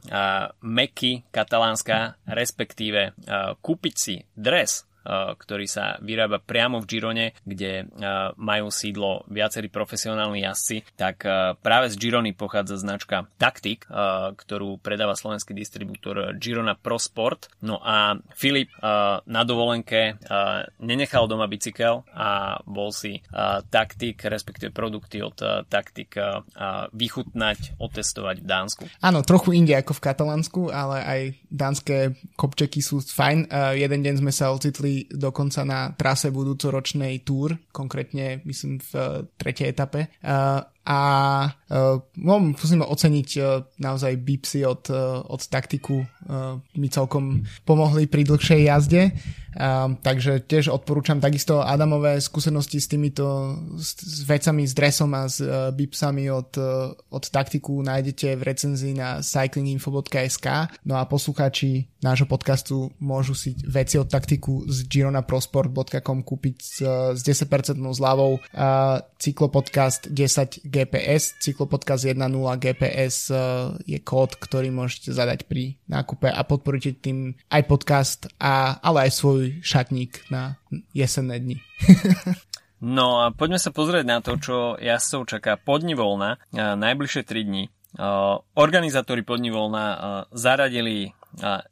Meky 0.62 1.26
Katalánska, 1.34 2.20
respektíve 2.28 3.16
kúpiť 3.58 3.94
si 3.98 4.14
dres 4.36 4.86
ktorý 5.06 5.66
sa 5.66 5.98
vyrába 6.00 6.38
priamo 6.38 6.78
v 6.82 6.88
Girone, 6.88 7.26
kde 7.42 7.72
eh, 7.82 7.86
majú 8.38 8.68
sídlo 8.70 9.26
viacerí 9.30 9.72
profesionálni 9.72 10.44
jazdci, 10.46 10.84
tak 10.94 11.26
eh, 11.26 11.54
práve 11.58 11.90
z 11.90 11.96
Girony 11.98 12.32
pochádza 12.32 12.78
značka 12.78 13.26
Tactic, 13.36 13.84
ktorú 14.32 14.80
predáva 14.80 15.18
slovenský 15.18 15.52
distribútor 15.52 16.34
Girona 16.38 16.74
Pro 16.78 16.96
Sport. 16.96 17.52
No 17.62 17.78
a 17.82 18.16
Filip 18.32 18.72
na 19.26 19.42
dovolenke 19.44 20.16
nenechal 20.80 21.28
doma 21.28 21.46
bicykel 21.46 22.06
a 22.14 22.58
bol 22.64 22.90
si 22.94 23.20
Tactic, 23.68 24.16
respektíve 24.24 24.72
produkty 24.72 25.20
od 25.20 25.36
Tactic 25.68 26.16
vychutnať, 26.94 27.78
otestovať 27.78 28.36
v 28.42 28.46
Dánsku. 28.46 28.84
Áno, 29.04 29.20
trochu 29.26 29.54
inde 29.54 29.76
ako 29.76 29.98
v 29.98 30.04
Katalánsku, 30.04 30.60
ale 30.72 30.96
aj 31.04 31.20
dánske 31.50 31.96
kopčeky 32.38 32.80
sú 32.80 33.02
fajn. 33.02 33.52
Jeden 33.76 34.00
deň 34.02 34.14
sme 34.24 34.32
sa 34.32 34.50
ocitli 34.54 34.91
dokonca 35.08 35.62
na 35.64 35.80
trase 35.94 36.32
budúcoročnej 36.32 37.22
túr, 37.22 37.56
konkrétne 37.70 38.40
myslím 38.44 38.80
v 38.80 38.92
tretej 39.36 39.72
etape. 39.72 40.10
A 40.82 41.00
uh, 41.46 42.02
musím 42.26 42.82
oceniť 42.82 43.28
uh, 43.38 43.62
naozaj 43.78 44.18
bipsy 44.18 44.66
od, 44.66 44.90
uh, 44.90 45.22
od 45.22 45.42
taktiku. 45.46 46.02
Uh, 46.26 46.58
mi 46.74 46.90
celkom 46.90 47.46
pomohli 47.62 48.10
pri 48.10 48.26
dlhšej 48.26 48.60
jazde. 48.66 49.14
Um, 49.52 50.00
takže 50.00 50.40
tiež 50.48 50.72
odporúčam 50.72 51.20
takisto 51.20 51.60
Adamové 51.60 52.16
skúsenosti 52.24 52.80
s 52.80 52.88
týmito 52.88 53.52
s, 53.76 54.00
s 54.00 54.24
vecami, 54.24 54.64
s 54.64 54.72
dresom 54.72 55.12
a 55.12 55.28
s 55.28 55.44
uh, 55.44 55.68
bipsami 55.68 56.32
od, 56.32 56.56
uh, 56.56 56.96
od 57.12 57.24
taktiku. 57.28 57.84
Nájdete 57.84 58.32
v 58.32 58.42
recenzii 58.48 58.96
na 58.96 59.20
cyclinginfo.sk 59.20 60.72
no 60.88 60.96
a 60.96 61.04
poslucháči 61.04 61.84
nášho 62.00 62.24
podcastu 62.24 62.96
môžu 62.96 63.36
si 63.36 63.52
veci 63.68 64.00
od 64.00 64.08
taktiku 64.08 64.64
z 64.64 64.88
gironaprosport.com 64.88 66.24
kúpiť 66.24 66.56
s, 66.56 66.80
s 67.12 67.20
10% 67.20 67.76
zľavou. 67.76 68.40
Uh, 68.56 69.04
cyklopodcast 69.20 70.08
10 70.08 70.64
GPS, 70.72 71.36
cyklopodcast 71.44 72.08
1.0 72.08 72.16
GPS 72.56 73.28
eh, 73.28 73.40
je 73.84 73.98
kód, 74.00 74.40
ktorý 74.40 74.72
môžete 74.72 75.12
zadať 75.12 75.44
pri 75.44 75.76
nákupe 75.84 76.32
a 76.32 76.40
podporíte 76.48 76.96
tým 76.96 77.36
aj 77.52 77.62
podcast, 77.68 78.20
a, 78.40 78.80
ale 78.80 79.06
aj 79.06 79.12
svoj 79.12 79.40
šatník 79.60 80.24
na 80.32 80.56
jesenné 80.96 81.36
dni. 81.36 81.56
no 82.96 83.20
a 83.20 83.36
poďme 83.36 83.60
sa 83.60 83.68
pozrieť 83.68 84.08
na 84.08 84.24
to, 84.24 84.40
čo 84.40 84.80
jazdcov 84.80 85.28
čaká 85.28 85.60
podni 85.60 85.92
voľna 85.92 86.40
eh, 86.56 86.72
najbližšie 86.72 87.22
3 87.28 87.48
dni. 87.52 87.64
Uh, 87.92 88.40
organizátori 88.56 89.20
podni 89.20 89.52
voľna 89.52 89.84
uh, 89.84 90.00
zaradili 90.32 91.12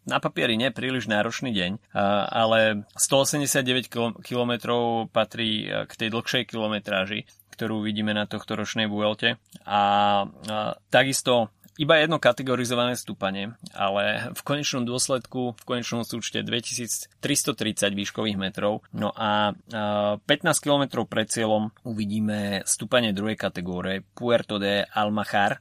na 0.08 0.18
papieri 0.24 0.56
nie 0.56 0.72
príliš 0.72 1.04
náročný 1.04 1.52
deň, 1.52 1.92
ale 2.32 2.88
189 2.96 3.92
km 4.24 4.52
patrí 5.12 5.68
k 5.68 5.92
tej 6.00 6.08
dlhšej 6.08 6.48
kilometráži 6.48 7.28
ktorú 7.60 7.84
vidíme 7.84 8.16
na 8.16 8.24
tohto 8.24 8.56
ročnej 8.56 8.88
Vuelte. 8.88 9.36
A, 9.68 10.24
takisto 10.88 11.52
iba 11.80 11.96
jedno 11.96 12.20
kategorizované 12.20 12.92
stúpanie, 12.92 13.56
ale 13.72 14.28
v 14.36 14.40
konečnom 14.44 14.84
dôsledku, 14.84 15.56
v 15.56 15.64
konečnom 15.64 16.04
súčte 16.04 16.44
2330 16.44 17.16
výškových 17.96 18.36
metrov. 18.36 18.84
No 18.92 19.16
a 19.16 19.56
15 19.64 20.20
km 20.60 21.08
pred 21.08 21.24
cieľom 21.32 21.72
uvidíme 21.88 22.60
stúpanie 22.68 23.16
druhej 23.16 23.40
kategórie 23.40 24.04
Puerto 24.12 24.60
de 24.60 24.84
Almajar. 24.92 25.56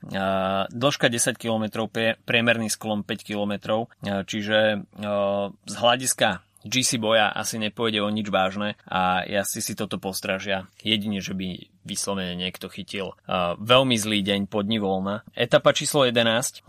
Dĺžka 0.68 1.08
10 1.08 1.40
km, 1.40 1.88
priemerný 2.28 2.68
sklon 2.68 3.08
5 3.08 3.24
km, 3.24 3.88
čiže 4.28 4.84
z 5.64 5.74
hľadiska 5.80 6.44
GC 6.68 7.00
boja 7.00 7.32
asi 7.32 7.56
nepôjde 7.56 8.04
o 8.04 8.10
nič 8.12 8.28
vážne 8.28 8.76
a 8.84 9.24
ja 9.24 9.48
si 9.48 9.62
toto 9.76 9.96
postražia. 9.96 10.68
Jedine, 10.84 11.24
že 11.24 11.32
by 11.32 11.72
vyslovene 11.88 12.36
niekto 12.36 12.68
chytil 12.70 13.16
uh, 13.16 13.56
veľmi 13.58 13.96
zlý 13.96 14.22
deň 14.22 14.52
pod 14.52 14.68
voľna. 14.70 15.26
Etapa 15.34 15.74
číslo 15.74 16.06
11, 16.06 16.20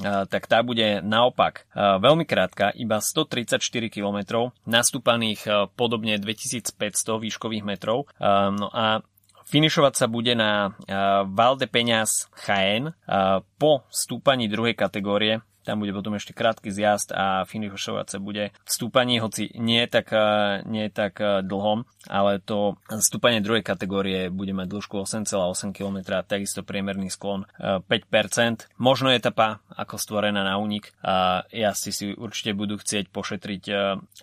uh, 0.01 0.25
tak 0.31 0.47
tá 0.47 0.63
bude 0.65 1.05
naopak 1.05 1.69
uh, 1.75 2.01
veľmi 2.01 2.25
krátka, 2.25 2.73
iba 2.73 3.03
134 3.03 3.61
km, 3.93 4.49
nastúpaných 4.65 5.41
uh, 5.45 5.67
podobne 5.69 6.17
2500 6.17 6.73
výškových 7.21 7.65
metrov. 7.67 8.09
Uh, 8.17 8.55
no 8.55 8.73
a 8.73 9.05
Finišovať 9.51 9.95
sa 9.99 10.07
bude 10.07 10.39
na 10.39 10.71
uh, 10.71 11.27
Valde 11.27 11.67
Peñas 11.67 12.31
Jaén 12.39 12.95
uh, 12.95 13.43
po 13.59 13.83
stúpaní 13.91 14.47
druhej 14.47 14.79
kategórie 14.79 15.43
tam 15.65 15.81
bude 15.81 15.93
potom 15.93 16.17
ešte 16.17 16.33
krátky 16.33 16.73
zjazd 16.73 17.13
a 17.13 17.45
finišovať 17.45 18.07
sa 18.09 18.19
bude 18.19 18.51
v 18.53 18.71
stúpaní, 18.71 19.21
hoci 19.21 19.53
nie 19.61 19.85
tak, 19.87 20.13
eh, 20.13 20.65
nie 20.65 20.89
tak 20.89 21.21
eh, 21.21 21.45
dlhom, 21.45 21.85
ale 22.09 22.41
to 22.41 22.81
stúpanie 23.01 23.45
druhej 23.45 23.61
kategórie 23.61 24.33
bude 24.33 24.57
mať 24.57 24.69
dĺžku 24.73 25.05
8,8 25.05 25.77
km, 25.77 26.25
takisto 26.25 26.65
priemerný 26.65 27.13
sklon 27.13 27.45
5%. 27.61 27.85
Eh, 27.89 28.57
Možno 28.81 29.13
etapa 29.13 29.61
ako 29.69 30.01
stvorená 30.01 30.41
na 30.41 30.57
únik 30.57 30.95
a 31.05 31.45
jazdci 31.53 31.91
si 31.93 32.07
určite 32.17 32.57
budú 32.57 32.81
chcieť 32.81 33.13
pošetriť 33.13 33.63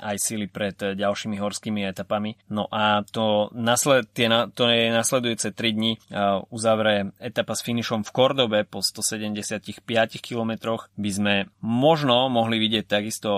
aj 0.01 0.15
sily 0.17 0.49
pred 0.49 0.75
ďalšími 0.77 1.37
horskými 1.37 1.85
etapami. 1.85 2.37
No 2.49 2.65
a 2.69 3.05
to, 3.05 3.53
tie, 4.13 4.27
to 4.53 4.63
je 4.69 4.89
nasledujúce 4.89 5.53
3 5.53 5.77
dni 5.77 5.93
uzavre 6.49 7.13
etapa 7.21 7.53
s 7.53 7.61
finišom 7.61 8.01
v 8.07 8.11
Kordobe 8.13 8.59
po 8.65 8.81
175 8.81 9.73
km 10.21 10.51
by 10.97 11.11
sme 11.11 11.35
možno 11.61 12.29
mohli 12.31 12.57
vidieť 12.61 12.85
takisto 12.87 13.31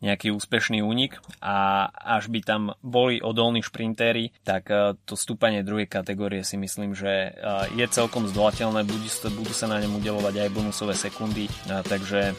nejaký 0.00 0.32
úspešný 0.32 0.80
únik 0.80 1.18
a 1.42 1.88
až 1.92 2.32
by 2.32 2.40
tam 2.42 2.62
boli 2.80 3.20
odolní 3.20 3.60
šprintéri, 3.76 4.32
tak 4.40 4.72
e, 4.72 4.96
to 5.04 5.20
stúpanie 5.20 5.60
druhej 5.60 5.84
kategórie 5.84 6.40
si 6.40 6.56
myslím, 6.56 6.96
že 6.96 7.36
e, 7.36 7.76
je 7.76 7.84
celkom 7.92 8.24
zdolateľné, 8.24 8.88
budú, 8.88 9.52
sa 9.52 9.68
na 9.68 9.84
ňom 9.84 10.00
udelovať 10.00 10.48
aj 10.48 10.54
bonusové 10.56 10.96
sekundy 10.96 11.44
A, 11.68 11.84
takže 11.84 12.32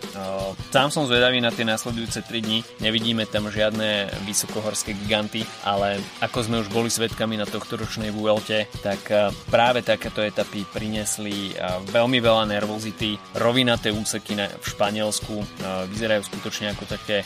sám 0.74 0.90
som 0.90 1.06
zvedavý 1.06 1.38
na 1.38 1.54
tie 1.54 1.62
následujúce 1.62 2.26
3 2.26 2.42
dni. 2.42 2.60
Nevidíme 2.82 3.30
tam 3.30 3.54
žiadne 3.54 4.10
vysokohorské 4.26 4.98
giganty, 4.98 5.46
ale 5.62 6.02
ako 6.26 6.50
sme 6.50 6.62
už 6.66 6.74
boli 6.74 6.90
svetkami 6.90 7.38
na 7.38 7.46
tohto 7.46 7.78
ročnej 7.78 8.10
Vuelte, 8.10 8.66
tak 8.82 9.06
práve 9.52 9.84
takéto 9.84 10.24
etapy 10.24 10.64
priniesli 10.70 11.54
veľmi 11.92 12.18
veľa 12.18 12.50
nervozity. 12.50 13.20
Rovinaté 13.38 13.92
úseky 13.94 14.40
v 14.40 14.66
Španielsku 14.66 15.36
vyzerajú 15.92 16.22
skutočne 16.26 16.74
ako 16.74 16.84
také 16.88 17.22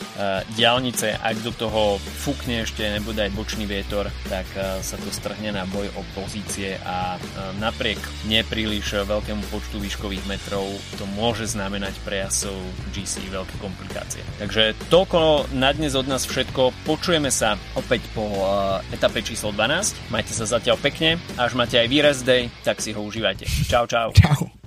diálnice. 0.58 1.16
Ak 1.22 1.38
do 1.40 1.54
toho 1.54 2.02
fúkne 2.02 2.66
ešte 2.66 2.82
nebude 2.88 3.22
aj 3.22 3.32
bočný 3.38 3.64
vietor, 3.64 4.01
tak 4.30 4.48
a, 4.56 4.80
sa 4.80 4.96
to 4.98 5.10
strhne 5.12 5.52
na 5.52 5.68
boj 5.68 5.90
o 5.98 6.02
pozície 6.16 6.78
a, 6.82 7.16
a 7.16 7.54
napriek 7.58 7.98
nepríliš 8.26 9.04
veľkému 9.04 9.42
počtu 9.52 9.82
výškových 9.82 10.24
metrov 10.30 10.66
to 10.96 11.04
môže 11.18 11.52
znamenať 11.52 11.98
pre 12.06 12.24
jasov 12.24 12.54
GC 12.94 13.28
veľké 13.28 13.56
komplikácie. 13.58 14.22
Takže 14.38 14.76
toľko 14.88 15.52
na 15.56 15.74
dnes 15.74 15.96
od 15.98 16.06
nás 16.08 16.24
všetko. 16.24 16.72
Počujeme 16.86 17.28
sa 17.28 17.58
opäť 17.74 18.04
po 18.16 18.24
uh, 18.24 18.78
etape 18.94 19.20
číslo 19.24 19.50
12. 19.54 20.12
Majte 20.12 20.32
sa 20.32 20.46
zatiaľ 20.46 20.78
pekne. 20.78 21.18
Až 21.36 21.58
máte 21.58 21.76
aj 21.78 21.88
výraz 21.88 22.18
day, 22.22 22.48
tak 22.62 22.80
si 22.80 22.94
ho 22.94 23.00
užívajte. 23.02 23.44
Čau, 23.68 23.84
čau. 23.88 24.14
Čau. 24.14 24.61